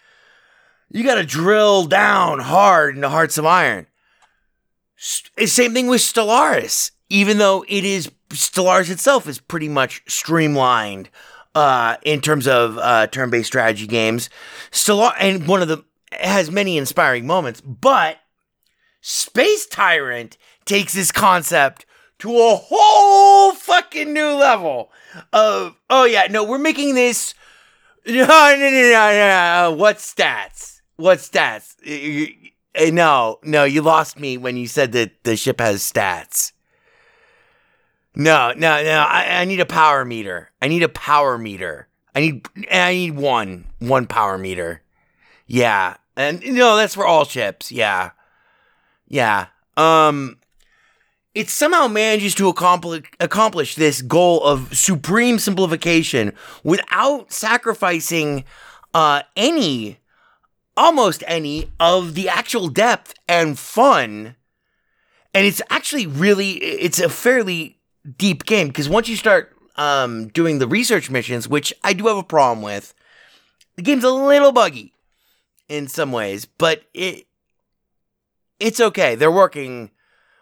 You 0.89 1.03
got 1.03 1.15
to 1.15 1.25
drill 1.25 1.85
down 1.85 2.39
hard 2.39 2.95
into 2.95 3.07
Hearts 3.07 3.37
of 3.37 3.45
Iron. 3.45 3.87
Same 4.97 5.73
thing 5.73 5.87
with 5.87 6.01
Stellaris. 6.01 6.91
Even 7.09 7.37
though 7.37 7.63
it 7.67 7.85
is 7.85 8.11
Stellaris 8.29 8.89
itself 8.89 9.27
is 9.27 9.39
pretty 9.39 9.69
much 9.69 10.03
streamlined 10.07 11.09
uh, 11.55 11.97
in 12.03 12.21
terms 12.21 12.47
of 12.47 12.77
uh, 12.77 13.07
turn-based 13.07 13.47
strategy 13.47 13.87
games. 13.87 14.29
Stellar 14.71 15.13
and 15.19 15.47
one 15.47 15.61
of 15.61 15.67
the 15.67 15.83
has 16.11 16.51
many 16.51 16.77
inspiring 16.77 17.25
moments, 17.25 17.61
but 17.61 18.17
Space 19.01 19.65
Tyrant 19.65 20.37
takes 20.71 20.93
this 20.93 21.11
concept 21.11 21.85
to 22.17 22.29
a 22.29 22.55
whole 22.55 23.53
fucking 23.53 24.13
new 24.13 24.29
level 24.35 24.89
of 25.33 25.75
oh 25.89 26.05
yeah 26.05 26.27
no 26.29 26.45
we're 26.45 26.57
making 26.57 26.95
this 26.95 27.33
no 28.07 28.23
no 28.23 28.55
no 28.55 28.55
no 28.55 29.69
no, 29.69 29.75
what 29.77 29.97
stats? 29.97 30.79
What 30.95 31.17
stats? 31.17 31.75
Y- 31.85 32.53
no 32.89 33.39
no 33.43 33.65
you 33.65 33.81
lost 33.81 34.17
me 34.17 34.37
when 34.37 34.55
you 34.55 34.65
said 34.65 34.93
that 34.93 35.25
the 35.25 35.35
ship 35.35 35.59
has 35.59 35.81
stats. 35.81 36.53
No 38.15 38.53
no 38.55 38.81
no 38.81 39.05
I, 39.09 39.41
I 39.41 39.45
need 39.45 39.59
a 39.59 39.65
power 39.65 40.05
meter. 40.05 40.51
I 40.61 40.69
need 40.69 40.83
a 40.83 40.89
power 40.89 41.37
meter. 41.37 41.89
I 42.15 42.21
need 42.21 42.47
I 42.71 42.93
need 42.93 43.17
one 43.17 43.65
one 43.79 44.07
power 44.07 44.37
meter. 44.37 44.83
Yeah 45.47 45.97
and 46.15 46.41
no 46.45 46.77
that's 46.77 46.95
for 46.95 47.05
all 47.05 47.25
ships. 47.25 47.73
Yeah. 47.73 48.11
Yeah 49.09 49.47
um 49.75 50.37
it 51.33 51.49
somehow 51.49 51.87
manages 51.87 52.35
to 52.35 52.49
accomplish 52.49 53.03
accomplish 53.19 53.75
this 53.75 54.01
goal 54.01 54.43
of 54.43 54.75
supreme 54.77 55.39
simplification 55.39 56.33
without 56.63 57.31
sacrificing 57.31 58.43
uh, 58.93 59.23
any, 59.35 59.99
almost 60.75 61.23
any 61.27 61.71
of 61.79 62.13
the 62.13 62.27
actual 62.27 62.67
depth 62.67 63.13
and 63.27 63.57
fun. 63.57 64.35
And 65.33 65.45
it's 65.45 65.61
actually 65.69 66.07
really, 66.07 66.51
it's 66.51 66.99
a 66.99 67.07
fairly 67.07 67.79
deep 68.17 68.45
game 68.45 68.67
because 68.67 68.89
once 68.89 69.07
you 69.07 69.15
start 69.15 69.55
um, 69.77 70.27
doing 70.27 70.59
the 70.59 70.67
research 70.67 71.09
missions, 71.09 71.47
which 71.47 71.73
I 71.83 71.93
do 71.93 72.07
have 72.07 72.17
a 72.17 72.23
problem 72.23 72.61
with, 72.61 72.93
the 73.77 73.81
game's 73.81 74.03
a 74.03 74.09
little 74.09 74.51
buggy 74.51 74.93
in 75.69 75.87
some 75.87 76.11
ways, 76.11 76.45
but 76.45 76.83
it 76.93 77.27
it's 78.59 78.79
okay. 78.79 79.15
They're 79.15 79.31
working 79.31 79.89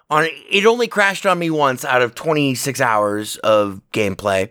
on 0.09 0.27
it. 0.29 0.65
Only 0.65 0.87
crashed 0.87 1.25
on 1.25 1.39
me 1.39 1.49
once 1.49 1.85
out 1.85 2.01
of 2.01 2.15
26 2.15 2.81
hours 2.81 3.37
of 3.37 3.81
gameplay. 3.93 4.49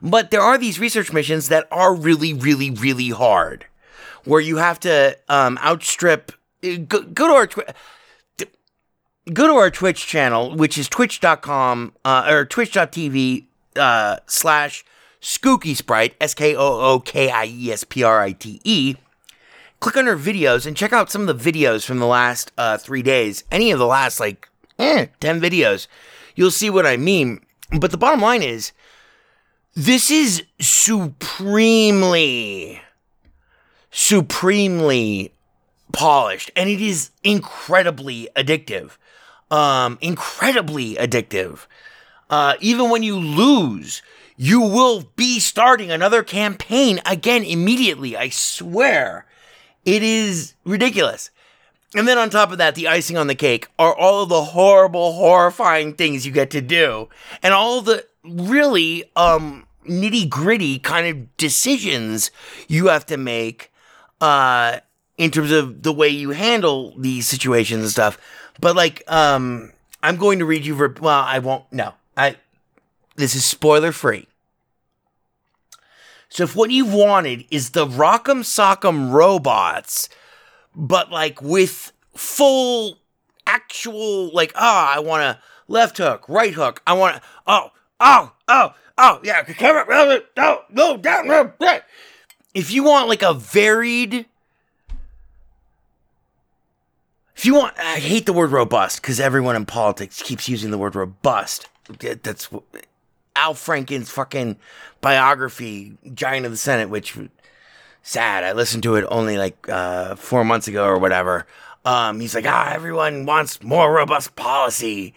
But 0.00 0.30
there 0.30 0.40
are 0.40 0.58
these 0.58 0.80
research 0.80 1.12
missions 1.12 1.48
that 1.48 1.68
are 1.70 1.94
really, 1.94 2.32
really, 2.32 2.70
really 2.70 3.10
hard, 3.10 3.66
where 4.24 4.40
you 4.40 4.56
have 4.56 4.80
to 4.80 5.16
um, 5.28 5.58
outstrip. 5.58 6.32
Go, 6.62 7.02
go 7.02 7.26
to 7.28 7.32
our 7.34 7.46
twi- 7.46 7.74
go 9.32 9.46
to 9.46 9.54
our 9.54 9.70
Twitch 9.70 10.06
channel, 10.06 10.54
which 10.56 10.78
is 10.78 10.88
twitch.com 10.88 11.92
uh, 12.04 12.26
or 12.28 12.44
twitch.tv 12.44 13.44
uh, 13.76 14.16
slash 14.26 14.84
Skookie 15.20 15.76
Sprite, 15.76 16.14
S 16.20 16.34
K 16.34 16.56
O 16.56 16.80
O 16.80 17.00
K 17.00 17.30
I 17.30 17.46
E 17.46 17.70
S 17.70 17.84
P 17.84 18.02
R 18.02 18.20
I 18.20 18.32
T 18.32 18.60
E 18.64 18.96
click 19.82 19.96
on 19.96 20.08
our 20.08 20.16
videos 20.16 20.64
and 20.64 20.76
check 20.76 20.92
out 20.92 21.10
some 21.10 21.28
of 21.28 21.38
the 21.38 21.52
videos 21.52 21.84
from 21.84 21.98
the 21.98 22.06
last 22.06 22.52
uh, 22.56 22.78
three 22.78 23.02
days. 23.02 23.42
Any 23.50 23.72
of 23.72 23.80
the 23.80 23.86
last 23.86 24.20
like 24.20 24.48
eh, 24.78 25.06
ten 25.20 25.40
videos, 25.40 25.88
you'll 26.36 26.52
see 26.52 26.70
what 26.70 26.86
I 26.86 26.96
mean. 26.96 27.44
But 27.78 27.90
the 27.90 27.98
bottom 27.98 28.20
line 28.20 28.42
is, 28.42 28.70
this 29.74 30.10
is 30.10 30.44
supremely, 30.60 32.00
supremely 33.90 35.32
polished, 35.92 36.52
and 36.54 36.68
it 36.70 36.80
is 36.80 37.10
incredibly 37.24 38.28
addictive. 38.36 38.92
Um, 39.50 39.98
incredibly 40.00 40.94
addictive. 40.94 41.66
Uh, 42.30 42.54
even 42.60 42.88
when 42.88 43.02
you 43.02 43.18
lose, 43.18 44.00
you 44.36 44.60
will 44.60 45.10
be 45.16 45.40
starting 45.40 45.90
another 45.90 46.22
campaign 46.22 47.00
again 47.04 47.42
immediately. 47.42 48.16
I 48.16 48.28
swear. 48.28 49.26
It 49.84 50.02
is 50.02 50.54
ridiculous. 50.64 51.30
And 51.94 52.08
then 52.08 52.16
on 52.16 52.30
top 52.30 52.52
of 52.52 52.58
that, 52.58 52.74
the 52.74 52.88
icing 52.88 53.18
on 53.18 53.26
the 53.26 53.34
cake 53.34 53.68
are 53.78 53.94
all 53.94 54.22
of 54.22 54.30
the 54.30 54.42
horrible, 54.42 55.12
horrifying 55.12 55.94
things 55.94 56.24
you 56.24 56.32
get 56.32 56.50
to 56.50 56.62
do, 56.62 57.08
and 57.42 57.52
all 57.52 57.82
the 57.82 58.06
really 58.24 59.04
um, 59.14 59.66
nitty 59.86 60.28
gritty 60.28 60.78
kind 60.78 61.06
of 61.06 61.36
decisions 61.36 62.30
you 62.66 62.86
have 62.86 63.04
to 63.06 63.16
make 63.16 63.70
uh, 64.20 64.78
in 65.18 65.30
terms 65.30 65.50
of 65.50 65.82
the 65.82 65.92
way 65.92 66.08
you 66.08 66.30
handle 66.30 66.94
these 66.96 67.26
situations 67.26 67.82
and 67.82 67.90
stuff. 67.90 68.18
But 68.60 68.74
like, 68.74 69.02
um, 69.08 69.72
I'm 70.02 70.16
going 70.16 70.38
to 70.38 70.46
read 70.46 70.64
you. 70.64 70.74
Ver- 70.74 70.94
well, 71.00 71.20
I 71.20 71.40
won't. 71.40 71.70
No, 71.72 71.92
I. 72.16 72.36
This 73.16 73.34
is 73.34 73.44
spoiler 73.44 73.92
free. 73.92 74.26
So 76.32 76.44
if 76.44 76.56
what 76.56 76.70
you've 76.70 76.94
wanted 76.94 77.44
is 77.50 77.70
the 77.70 77.86
Rock'em 77.86 78.40
Sock'em 78.40 79.12
robots, 79.12 80.08
but 80.74 81.10
like 81.10 81.42
with 81.42 81.92
full 82.14 82.96
actual 83.46 84.32
like 84.32 84.50
ah, 84.56 84.94
I 84.96 84.98
want 85.00 85.22
a 85.24 85.38
left 85.68 85.98
hook, 85.98 86.24
right 86.30 86.54
hook. 86.54 86.80
I 86.86 86.94
want 86.94 87.16
to 87.16 87.22
oh 87.46 87.72
oh 88.00 88.32
oh 88.48 88.74
oh 88.96 89.20
yeah, 89.22 89.42
come 89.42 89.76
up, 89.76 89.90
no 90.34 90.62
no 90.70 90.96
down 90.96 91.26
no. 91.26 91.52
If 92.54 92.72
you 92.72 92.82
want 92.84 93.10
like 93.10 93.22
a 93.22 93.34
varied. 93.34 94.24
If 97.36 97.44
you 97.44 97.56
want, 97.56 97.78
I 97.78 97.98
hate 97.98 98.24
the 98.24 98.32
word 98.32 98.52
robust 98.52 99.02
because 99.02 99.20
everyone 99.20 99.54
in 99.54 99.66
politics 99.66 100.22
keeps 100.22 100.48
using 100.48 100.70
the 100.70 100.78
word 100.78 100.94
robust. 100.94 101.68
That's 101.98 102.48
Al 103.36 103.54
Franken's 103.54 104.10
fucking 104.10 104.56
biography, 105.00 105.96
Giant 106.14 106.46
of 106.46 106.52
the 106.52 106.58
Senate, 106.58 106.90
which 106.90 107.16
sad. 108.02 108.44
I 108.44 108.52
listened 108.52 108.82
to 108.84 108.96
it 108.96 109.04
only 109.08 109.38
like 109.38 109.68
uh, 109.68 110.16
four 110.16 110.44
months 110.44 110.68
ago 110.68 110.84
or 110.84 110.98
whatever. 110.98 111.46
Um, 111.84 112.20
he's 112.20 112.34
like, 112.34 112.46
ah, 112.46 112.70
everyone 112.72 113.26
wants 113.26 113.62
more 113.62 113.92
robust 113.92 114.36
policy. 114.36 115.14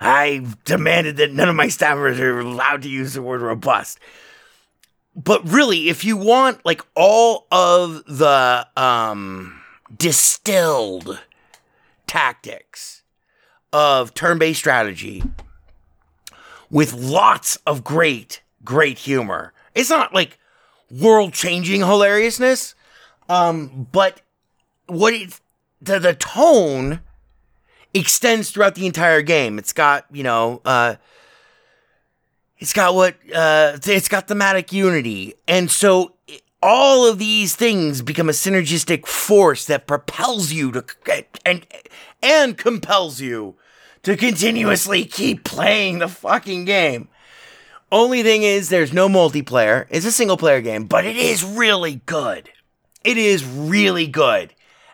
I 0.00 0.46
demanded 0.64 1.16
that 1.16 1.32
none 1.32 1.48
of 1.48 1.56
my 1.56 1.66
staffers 1.66 2.18
are 2.18 2.40
allowed 2.40 2.82
to 2.82 2.88
use 2.88 3.14
the 3.14 3.22
word 3.22 3.40
robust. 3.40 3.98
But 5.14 5.48
really, 5.48 5.88
if 5.88 6.04
you 6.04 6.16
want 6.16 6.64
like 6.64 6.82
all 6.94 7.46
of 7.50 8.04
the 8.06 8.66
um, 8.76 9.60
distilled 9.96 11.20
tactics 12.06 13.02
of 13.72 14.14
turn-based 14.14 14.58
strategy 14.58 15.22
with 16.70 16.92
lots 16.92 17.56
of 17.66 17.84
great, 17.84 18.42
great 18.64 18.98
humor. 18.98 19.52
It's 19.74 19.90
not 19.90 20.14
like 20.14 20.38
world 20.90 21.32
changing 21.32 21.80
hilariousness, 21.80 22.74
um, 23.28 23.88
but 23.92 24.20
what 24.86 25.14
it, 25.14 25.40
the, 25.80 25.98
the 25.98 26.14
tone 26.14 27.00
extends 27.94 28.50
throughout 28.50 28.74
the 28.74 28.86
entire 28.86 29.22
game. 29.22 29.58
It's 29.58 29.72
got, 29.72 30.06
you 30.12 30.22
know, 30.22 30.60
uh, 30.64 30.96
it's 32.58 32.72
got 32.72 32.94
what, 32.94 33.14
uh, 33.34 33.78
it's 33.84 34.08
got 34.08 34.28
thematic 34.28 34.72
unity. 34.72 35.34
And 35.46 35.70
so 35.70 36.14
all 36.62 37.06
of 37.08 37.18
these 37.18 37.54
things 37.54 38.02
become 38.02 38.28
a 38.28 38.32
synergistic 38.32 39.06
force 39.06 39.64
that 39.66 39.86
propels 39.86 40.52
you 40.52 40.72
to, 40.72 40.84
and, 41.46 41.66
and 42.22 42.58
compels 42.58 43.20
you 43.20 43.54
to 44.02 44.16
continuously 44.16 45.04
keep 45.04 45.44
playing 45.44 45.98
the 45.98 46.08
fucking 46.08 46.64
game. 46.64 47.08
Only 47.90 48.22
thing 48.22 48.42
is, 48.42 48.68
there's 48.68 48.92
no 48.92 49.08
multiplayer. 49.08 49.86
It's 49.90 50.06
a 50.06 50.12
single 50.12 50.36
player 50.36 50.60
game, 50.60 50.84
but 50.84 51.04
it 51.06 51.16
is 51.16 51.42
really 51.44 52.02
good. 52.06 52.50
It 53.02 53.16
is 53.16 53.44
really 53.44 54.06
good. 54.06 54.52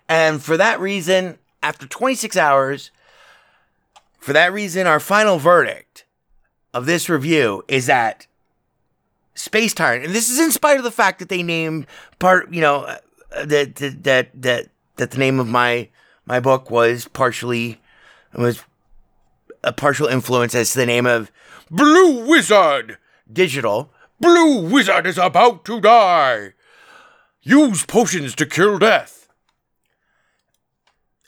And 0.08 0.40
for 0.42 0.56
that 0.56 0.78
reason, 0.80 1.38
after 1.62 1.86
26 1.86 2.36
hours, 2.36 2.90
For 4.18 4.32
that 4.32 4.54
reason, 4.54 4.86
our 4.86 5.00
final 5.00 5.38
verdict 5.38 6.06
of 6.72 6.86
this 6.86 7.10
review 7.10 7.62
is 7.68 7.84
that 7.86 8.26
Space 9.34 9.74
Tyrant, 9.74 10.06
and 10.06 10.14
this 10.14 10.30
is 10.30 10.38
in 10.38 10.50
spite 10.50 10.78
of 10.78 10.84
the 10.84 10.90
fact 10.90 11.18
that 11.18 11.28
they 11.28 11.42
named 11.42 11.86
part, 12.18 12.50
you 12.50 12.62
know, 12.62 12.84
uh, 12.84 12.96
that 13.44 13.74
that 13.76 14.02
that 14.04 14.42
that 14.42 14.68
that 14.96 15.10
the 15.10 15.18
name 15.18 15.38
of 15.38 15.46
my 15.46 15.88
my 16.24 16.40
book 16.40 16.70
was 16.70 17.06
partially 17.08 17.80
was 18.32 18.64
a 19.64 19.72
partial 19.72 20.07
influence 20.07 20.55
as 20.55 20.72
to 20.72 20.79
the 20.79 20.87
name 20.87 21.07
of 21.07 21.31
Blue 21.70 22.27
Wizard 22.27 22.98
Digital. 23.33 23.90
Blue 24.20 24.68
Wizard 24.68 25.07
is 25.07 25.18
about 25.18 25.64
to 25.64 25.81
die. 25.81 26.53
Use 27.42 27.85
potions 27.85 28.35
to 28.37 28.46
kill 28.46 28.79
death. 28.79 29.29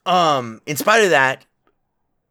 Um, 0.06 0.60
in 0.66 0.76
spite 0.76 1.02
of 1.02 1.10
that, 1.10 1.44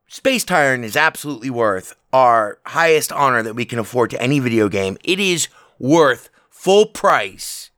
Space 0.07 0.45
Tyrant 0.45 0.85
is 0.85 0.95
absolutely 0.95 1.49
worth 1.49 1.95
our 2.13 2.59
highest 2.65 3.11
honor 3.11 3.43
that 3.43 3.55
we 3.55 3.65
can 3.65 3.79
afford 3.79 4.11
to 4.11 4.21
any 4.21 4.39
video 4.39 4.69
game. 4.69 4.97
It 5.03 5.19
is 5.19 5.49
worth 5.77 6.29
full 6.49 6.85
price 6.85 7.69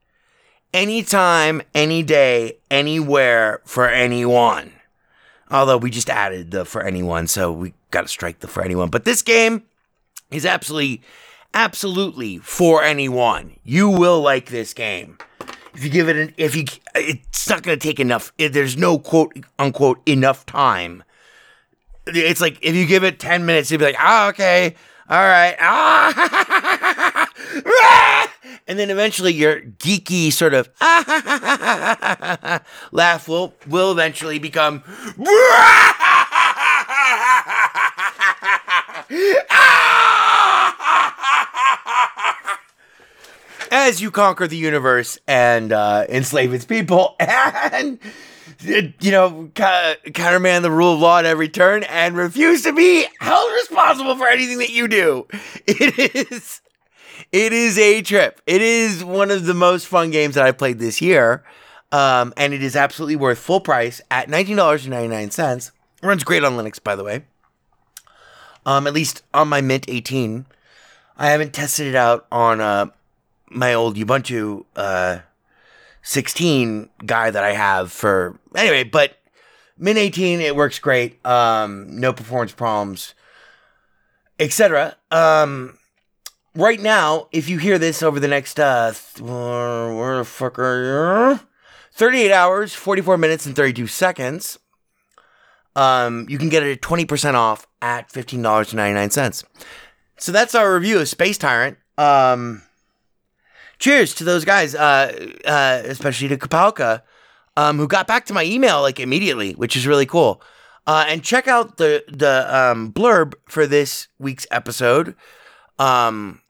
anytime, 0.74 1.64
any 1.74 2.04
day, 2.04 2.60
anywhere 2.70 3.62
for 3.66 3.90
anyone. 3.90 4.77
Although 5.50 5.78
we 5.78 5.90
just 5.90 6.10
added 6.10 6.52
the 6.52 6.66
for 6.66 6.84
anyone, 6.84 7.28
so 7.28 7.52
we 7.52 7.74
got 7.92 8.02
to 8.02 8.08
strike 8.08 8.40
the 8.40 8.48
for 8.48 8.64
anyone. 8.64 8.90
But 8.90 9.06
this 9.06 9.22
game 9.22 9.64
is 10.30 10.46
absolutely, 10.46 11.02
absolutely 11.54 12.38
for 12.40 12.84
anyone. 12.84 13.56
You 13.64 13.90
will 13.90 14.22
like 14.22 14.48
this 14.48 14.74
game. 14.74 15.18
If 15.74 15.84
you 15.84 15.90
give 15.90 16.10
it 16.10 16.16
an, 16.16 16.34
if 16.38 16.56
you, 16.56 16.66
it's 16.96 17.48
not 17.50 17.64
going 17.64 17.78
to 17.78 17.88
take 17.88 18.00
enough. 18.00 18.34
There's 18.38 18.78
no 18.78 19.00
quote 19.00 19.38
unquote 19.58 20.02
enough 20.08 20.46
time. 20.46 21.04
It's 22.08 22.42
like 22.42 22.58
if 22.62 22.76
you 22.76 22.86
give 22.86 23.04
it 23.04 23.20
10 23.20 23.46
minutes, 23.46 23.70
you'd 23.72 23.78
be 23.80 23.86
like, 23.86 24.00
ah, 24.00 24.30
okay, 24.30 24.76
all 25.10 25.24
right, 25.24 25.56
ah, 25.60 27.30
and 28.68 28.78
then 28.78 28.90
eventually 28.90 29.34
your 29.34 29.62
geeky 29.62 30.32
sort 30.32 30.54
of 30.54 30.70
laugh 32.92 33.28
will 33.28 33.54
will 33.68 33.92
eventually 33.92 34.40
become 34.40 34.84
as 43.72 44.02
you 44.02 44.12
conquer 44.12 44.48
the 44.48 44.58
universe 44.58 45.18
and 45.28 45.72
uh, 45.72 46.06
enslave 46.10 46.54
its 46.54 46.66
people 46.66 47.16
and 47.20 48.00
you 48.62 49.12
know 49.12 49.50
countermand 50.14 50.64
the 50.66 50.72
rule 50.72 50.94
of 50.94 51.00
law 51.00 51.20
at 51.20 51.26
every 51.26 51.48
turn 51.50 51.84
and 51.84 52.16
refuse 52.18 52.64
to 52.64 52.74
be 52.74 53.06
held 53.20 53.52
responsible 53.54 54.16
for 54.16 54.28
anything 54.28 54.58
that 54.58 54.72
you 54.72 54.88
do 54.88 55.28
it 55.68 56.32
is 56.32 56.62
it 57.32 57.54
is 57.54 57.78
a 57.78 58.02
trip. 58.02 58.42
It 58.46 58.62
is 58.62 59.04
one 59.04 59.32
of 59.32 59.46
the 59.46 59.54
most 59.54 59.88
fun 59.88 60.12
games 60.12 60.36
that 60.36 60.46
i've 60.46 60.58
played 60.58 60.80
this 60.80 61.02
year. 61.02 61.44
Um, 61.92 62.34
and 62.36 62.54
it 62.54 62.62
is 62.62 62.76
absolutely 62.76 63.16
worth 63.16 63.40
full 63.40 63.62
price 63.62 64.02
at 64.12 64.28
$19.99 64.28 65.72
runs 66.04 66.24
great 66.24 66.44
on 66.44 66.54
linux 66.54 66.84
by 66.84 66.96
the 66.96 67.04
way. 67.04 67.24
Um, 68.66 68.88
at 68.88 68.94
least 68.94 69.24
on 69.34 69.48
my 69.48 69.62
mint 69.62 69.86
18 69.88 70.46
i 71.18 71.30
haven't 71.30 71.54
tested 71.54 71.88
it 71.88 71.96
out 71.96 72.28
on 72.32 72.60
uh, 72.60 72.88
my 73.50 73.74
old 73.74 73.96
ubuntu 73.96 74.66
uh, 74.76 75.20
16 76.08 76.90
guy 77.06 77.30
that 77.30 77.44
I 77.44 77.52
have 77.52 77.92
for 77.92 78.40
anyway, 78.56 78.86
but 78.86 79.18
Mint 79.78 80.00
18 80.00 80.40
it 80.40 80.56
works 80.56 80.80
great. 80.80 81.24
Um, 81.26 82.00
no 82.00 82.14
performance 82.14 82.54
problems, 82.54 83.14
etc. 84.40 84.96
Um, 85.12 85.78
right 86.58 86.80
now, 86.80 87.28
if 87.32 87.48
you 87.48 87.60
hear 87.60 87.78
this 87.78 88.04
over 88.04 88.20
the 88.20 88.28
next 88.28 88.60
uh, 88.60 88.94
where 89.20 90.18
the 90.18 90.26
fuck 90.26 90.60
are 90.60 91.34
you? 91.34 91.40
38 91.94 92.32
hours, 92.32 92.74
44 92.74 93.18
minutes, 93.18 93.46
and 93.46 93.56
32 93.56 93.88
seconds. 93.88 94.60
Um, 95.76 96.26
you 96.28 96.38
can 96.38 96.50
get 96.50 96.64
it 96.64 96.72
at 96.72 96.82
20% 96.82 97.36
off 97.36 97.68
at 97.82 98.10
$15.99. 98.10 99.44
So 100.18 100.32
that's 100.32 100.56
our 100.56 100.74
review 100.74 101.00
of 101.00 101.08
Space 101.08 101.38
Tyrant. 101.38 101.78
Um, 101.98 102.64
cheers 103.80 104.16
to 104.16 104.24
those 104.24 104.44
guys, 104.44 104.74
uh, 104.76 105.30
uh, 105.46 105.82
especially 105.86 106.28
to 106.30 106.38
Kapalka, 106.38 107.04
um, 107.56 107.78
who 107.78 107.88
got 107.88 108.08
back 108.08 108.26
to 108.26 108.34
my 108.34 108.44
email 108.44 108.82
like 108.82 109.00
immediately, 109.00 109.54
which 109.54 109.76
is 109.76 109.86
really 109.88 110.06
cool. 110.06 110.42
Uh, 110.88 111.06
and 111.08 111.24
check 111.24 111.48
out 111.48 111.78
the 111.78 112.04
the 112.08 112.48
um, 112.56 112.94
blurb 112.94 113.34
for 113.50 113.68
this 113.68 114.08
week's 114.20 114.48
episode, 114.52 115.16
um, 115.80 116.42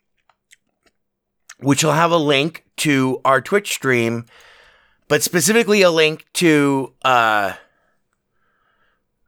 which 1.60 1.84
will 1.84 1.93
have 1.93 2.12
a 2.12 2.17
link 2.17 2.63
to 2.78 3.22
our 3.26 3.41
Twitch 3.41 3.72
stream, 3.74 4.26
but 5.08 5.24
specifically 5.24 5.82
a 5.82 5.91
link 5.91 6.26
to 6.34 6.93
uh, 7.04 7.54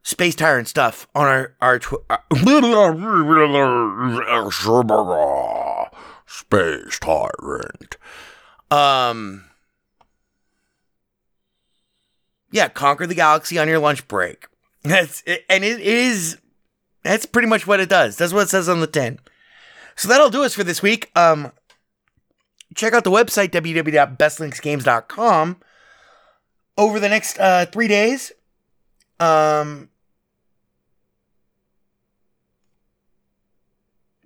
Space 0.04 0.36
Tyrant 0.36 0.68
stuff 0.68 1.08
on 1.16 1.28
our 1.28 1.56
our. 1.62 1.80
Tw- 1.80 2.06
Space 6.26 7.00
Tyrant. 7.00 7.98
Um. 8.72 9.46
Yeah, 12.52 12.68
conquer 12.68 13.06
the 13.06 13.16
galaxy 13.16 13.60
on 13.60 13.68
your 13.68 13.80
lunch 13.80 14.08
break. 14.08 14.48
That's 14.84 15.22
it, 15.26 15.46
and 15.50 15.64
it 15.64 15.80
is. 15.80 16.38
That's 17.04 17.26
pretty 17.26 17.48
much 17.48 17.68
what 17.68 17.80
it 17.80 17.90
does. 17.90 18.18
That's 18.18 18.34
what 18.34 18.44
it 18.44 18.50
says 18.50 18.68
on 18.68 18.82
the 18.82 18.88
tin. 18.88 19.20
So 19.96 20.08
that'll 20.08 20.30
do 20.30 20.44
us 20.44 20.54
for 20.54 20.64
this 20.64 20.82
week. 20.82 21.12
Um, 21.16 21.52
check 22.76 22.94
out 22.94 23.04
the 23.04 23.12
website 23.12 23.50
www.bestlinuxgames.com. 23.50 25.58
Over 26.78 27.00
the 27.00 27.10
next 27.10 27.40
uh, 27.40 27.66
three 27.66 27.88
days, 27.90 28.32
um, 29.20 29.90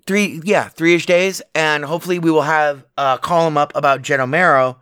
three 0.06 0.42
yeah 0.44 0.68
three-ish 0.68 1.06
days 1.06 1.42
and 1.56 1.86
hopefully 1.86 2.20
we 2.20 2.32
will 2.32 2.42
have 2.42 2.86
a 2.98 3.20
column 3.22 3.58
up 3.58 3.72
about 3.76 4.02
Jettomero. 4.02 4.78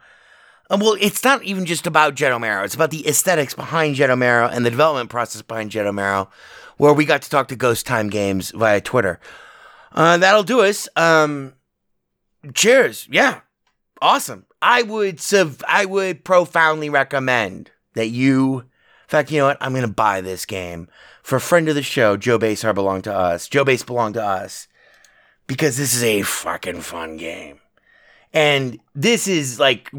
And 0.70 0.82
well 0.82 0.98
it's 1.00 1.24
not 1.24 1.44
even 1.44 1.66
just 1.66 1.88
about 1.88 2.16
Jettomero. 2.16 2.66
it's 2.66 2.76
about 2.76 2.92
the 2.92 3.08
aesthetics 3.08 3.54
behind 3.54 3.96
Jettomero 3.96 4.50
and 4.52 4.66
the 4.66 4.70
development 4.70 5.10
process 5.10 5.42
behind 5.42 5.72
Jettomero, 5.72 6.28
where 6.78 6.94
we 6.94 7.06
got 7.06 7.22
to 7.22 7.30
talk 7.30 7.48
to 7.50 7.56
ghost 7.56 7.86
time 7.86 8.10
games 8.10 8.52
via 8.52 8.82
twitter 8.82 9.20
uh, 9.94 10.18
that'll 10.18 10.44
do 10.44 10.62
us 10.62 10.90
um 10.96 11.54
cheers 12.54 13.08
yeah 13.12 13.42
awesome 14.02 14.46
i 14.62 14.82
would 14.82 15.20
sub- 15.20 15.64
i 15.68 15.86
would 15.86 16.24
profoundly 16.24 16.90
recommend 16.90 17.72
that 17.94 18.08
you 18.08 18.60
in 18.60 18.66
fact 19.08 19.32
you 19.32 19.40
know 19.40 19.48
what 19.48 19.58
i'm 19.62 19.74
gonna 19.74 19.88
buy 19.88 20.22
this 20.22 20.46
game 20.46 20.88
for 21.24 21.36
a 21.36 21.42
friend 21.42 21.70
of 21.70 21.76
the 21.76 21.84
show 21.84 22.18
joe 22.18 22.40
basar 22.40 22.74
belonged 22.74 23.04
to 23.04 23.14
us 23.14 23.48
joe 23.48 23.64
base 23.64 23.84
belonged 23.84 24.16
to 24.16 24.24
us 24.24 24.68
because 25.52 25.76
this 25.76 25.94
is 25.94 26.02
a 26.02 26.22
fucking 26.22 26.80
fun 26.80 27.18
game. 27.18 27.60
And 28.32 28.80
this 28.96 29.28
is 29.28 29.60
like 29.60 29.92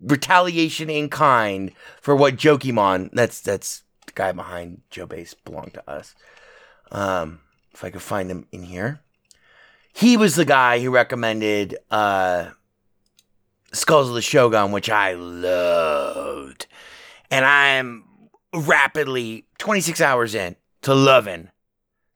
retaliation 0.00 0.88
in 0.88 1.08
kind 1.08 1.72
for 2.00 2.14
what 2.14 2.36
Jokimon, 2.36 3.10
that's 3.12 3.40
that's 3.40 3.82
the 4.06 4.12
guy 4.12 4.30
behind 4.30 4.82
Joe 4.88 5.06
Base 5.06 5.34
belonged 5.34 5.74
to 5.74 5.90
us. 5.90 6.14
Um, 6.92 7.40
if 7.74 7.82
I 7.82 7.90
could 7.90 8.02
find 8.02 8.30
him 8.30 8.46
in 8.52 8.62
here. 8.62 9.00
He 9.92 10.16
was 10.16 10.36
the 10.36 10.44
guy 10.44 10.78
who 10.78 10.90
recommended 10.90 11.76
uh 11.90 12.50
Skulls 13.72 14.08
of 14.08 14.14
the 14.14 14.22
Shogun, 14.22 14.72
which 14.72 14.90
I 14.90 15.14
loved. 15.14 16.66
And 17.30 17.44
I'm 17.44 18.04
rapidly 18.54 19.44
26 19.58 20.00
hours 20.00 20.34
in 20.34 20.56
to 20.82 20.94
loving 20.94 21.48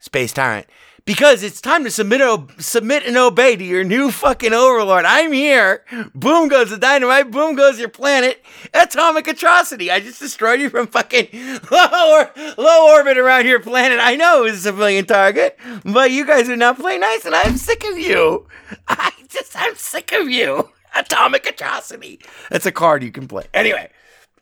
Space 0.00 0.32
Tyrant 0.32 0.66
because 1.04 1.42
it's 1.42 1.60
time 1.60 1.84
to 1.84 1.90
submit 1.90 2.20
o- 2.22 2.48
submit 2.58 3.04
and 3.06 3.16
obey 3.16 3.54
to 3.56 3.62
your 3.64 3.84
new 3.84 4.10
fucking 4.10 4.52
overlord. 4.52 5.04
I'm 5.04 5.32
here. 5.32 5.84
Boom 6.14 6.48
goes 6.48 6.70
the 6.70 6.78
dynamite. 6.78 7.30
Boom 7.30 7.54
goes 7.54 7.78
your 7.78 7.88
planet. 7.90 8.42
Atomic 8.72 9.28
atrocity. 9.28 9.90
I 9.90 10.00
just 10.00 10.18
destroyed 10.18 10.60
you 10.60 10.70
from 10.70 10.86
fucking 10.88 11.28
low, 11.70 12.18
or- 12.20 12.30
low 12.58 12.94
orbit 12.94 13.18
around 13.18 13.46
your 13.46 13.60
planet. 13.60 13.98
I 14.00 14.16
know 14.16 14.40
it 14.40 14.50
was 14.50 14.54
a 14.60 14.62
civilian 14.62 15.04
target, 15.06 15.58
but 15.84 16.10
you 16.10 16.26
guys 16.26 16.48
are 16.48 16.56
not 16.56 16.78
playing 16.80 17.00
nice, 17.00 17.24
and 17.24 17.34
I'm 17.36 17.56
sick 17.58 17.84
of 17.84 17.98
you. 17.98 18.48
I 18.88 19.12
just 19.28 19.52
I'm 19.56 19.76
sick 19.76 20.10
of 20.12 20.28
you. 20.28 20.70
Atomic 20.96 21.46
atrocity. 21.46 22.20
That's 22.50 22.66
a 22.66 22.72
card 22.72 23.02
you 23.02 23.10
can 23.10 23.28
play. 23.28 23.44
Anyway, 23.52 23.90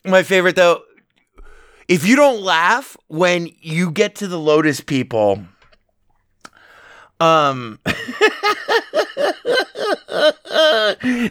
my 0.05 0.23
favorite 0.23 0.57
though. 0.57 0.83
If 1.89 2.07
you 2.07 2.17
don't 2.17 2.41
laugh 2.41 2.97
when 3.09 3.51
you 3.61 3.91
get 3.91 4.15
to 4.17 4.29
the 4.29 4.39
Lotus 4.39 4.81
people 4.81 5.45
um, 7.21 7.79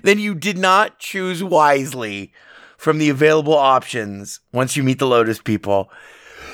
then 0.04 0.20
you 0.20 0.34
did 0.36 0.58
not 0.58 1.00
choose 1.00 1.44
wisely 1.44 2.32
from 2.78 2.98
the 2.98 3.10
available 3.10 3.58
options 3.58 4.40
once 4.54 4.78
you 4.78 4.84
meet 4.84 5.00
the 5.00 5.08
Lotus 5.08 5.42
people. 5.42 5.92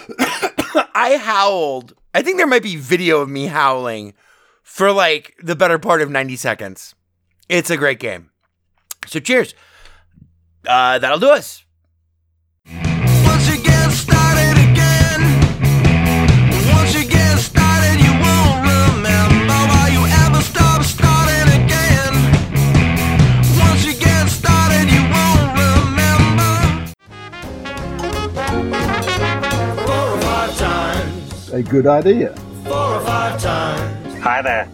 I 0.20 1.20
howled 1.22 1.94
I 2.16 2.24
think 2.24 2.38
there 2.38 2.48
might 2.48 2.64
be 2.64 2.78
video 2.78 3.22
of 3.22 3.30
me 3.30 3.46
howling 3.46 4.16
for 4.64 4.92
like 4.92 5.36
the 5.44 5.56
better 5.56 5.78
part 5.78 6.02
of 6.02 6.10
90 6.10 6.36
seconds. 6.36 6.96
It's 7.48 7.70
a 7.70 7.78
great 7.78 8.00
game. 8.00 8.32
So 9.08 9.20
cheers. 9.20 9.54
Uh, 10.68 11.00
that'll 11.00 11.20
do 11.20 11.30
us. 11.30 11.64
Once 12.66 13.48
you 13.50 13.62
get 13.64 13.90
started 13.92 14.58
again, 14.70 15.22
once 16.76 16.94
you 16.94 17.08
get 17.08 17.38
started, 17.40 18.00
you 18.04 18.12
won't 18.12 18.60
remember 18.68 19.60
why 19.72 19.90
you 19.94 20.04
ever 20.26 20.42
stop 20.42 20.84
starting 20.84 21.48
again. 21.64 22.14
Once 23.58 23.86
you 23.86 23.94
get 23.96 24.28
started, 24.28 24.90
you 24.92 25.02
won't 25.16 25.52
remember. 25.64 26.54
Four 29.86 30.08
or 30.16 30.20
five 30.22 30.58
times, 30.58 31.50
A 31.54 31.64
good 31.64 31.88
idea. 31.88 32.36
four 32.66 32.74
or 32.76 33.02
five 33.06 33.42
times. 33.42 34.20
Hi 34.22 34.42
there. 34.42 34.68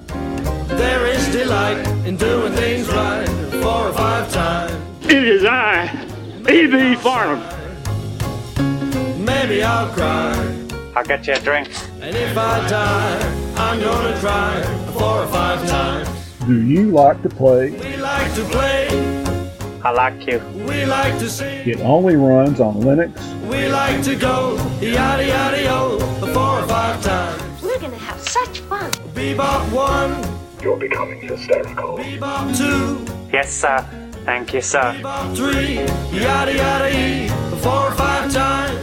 There 0.77 1.05
is 1.07 1.27
delight 1.31 1.85
in 2.05 2.17
doing 2.17 2.53
things 2.53 2.87
right. 2.89 3.27
Four 3.61 3.89
or 3.89 3.93
five 3.93 4.31
times. 4.31 5.05
It 5.05 5.23
is 5.23 5.45
I, 5.45 5.85
E.B. 6.49 6.95
Farnham. 6.95 7.41
Maybe 9.23 9.63
I'll 9.63 9.89
cry. 9.93 10.33
I'll 10.95 11.03
get 11.05 11.25
you 11.27 11.33
a 11.33 11.39
drink. 11.39 11.69
And 12.01 12.15
if 12.15 12.37
I 12.37 12.67
die, 12.67 13.53
I'm 13.55 13.79
gonna 13.79 14.17
cry 14.19 14.61
four 14.93 15.23
or 15.23 15.27
five 15.27 15.67
times. 15.67 16.09
Do 16.45 16.61
you 16.61 16.91
like 16.91 17.21
to 17.23 17.29
play? 17.29 17.71
We 17.71 17.95
like 17.97 18.33
to 18.35 18.43
play, 18.45 18.87
I 19.81 19.91
like 19.91 20.27
you. 20.27 20.39
we 20.67 20.85
like 20.85 21.17
to 21.19 21.29
sing, 21.29 21.67
It 21.67 21.79
only 21.81 22.15
runs 22.17 22.59
on 22.59 22.75
Linux. 22.75 23.13
we 23.47 23.69
like 23.69 24.03
to 24.03 24.15
go 24.15 24.55
yada 24.81 25.25
yada 25.25 25.63
yo 25.63 25.97
oh, 26.01 26.33
four 26.33 26.59
or 26.59 26.67
five 26.67 27.01
times. 27.01 27.61
We're 27.63 27.79
gonna 27.79 27.95
have 27.97 28.19
such 28.19 28.59
fun. 28.61 28.91
Bebop 29.15 29.71
one, 29.71 30.11
You're 30.63 30.77
becoming 30.77 31.19
hysterical. 31.19 31.97
bebop 31.97 32.57
two, 32.57 33.05
Yes, 33.33 33.51
sir. 33.51 33.79
Thank 34.23 34.53
you, 34.53 34.61
sir. 34.61 34.95
bebop 35.01 35.35
three, 35.35 35.75
yada 36.17 36.55
yada 36.55 36.89
e 36.89 37.27
four 37.59 37.87
or 37.87 37.91
five 37.91 38.31
times. 38.31 38.79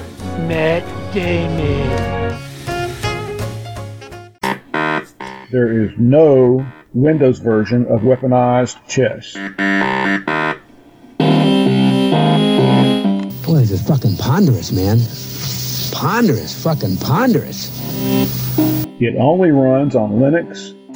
There 5.51 5.85
is 5.85 5.91
no 5.99 6.67
Windows 6.93 7.39
version 7.39 7.87
of 7.87 8.01
weaponized 8.01 8.77
chess. 8.87 9.35
Boy, 13.47 13.59
this 13.59 13.71
is 13.71 13.83
fucking 13.87 14.17
ponderous, 14.17 14.71
man. 14.73 14.99
Ponderous, 15.93 16.63
fucking 16.63 16.99
ponderous. 16.99 17.71
It 19.01 19.17
only 19.19 19.51
runs 19.51 19.97
on 19.97 20.13
Linux. 20.13 20.77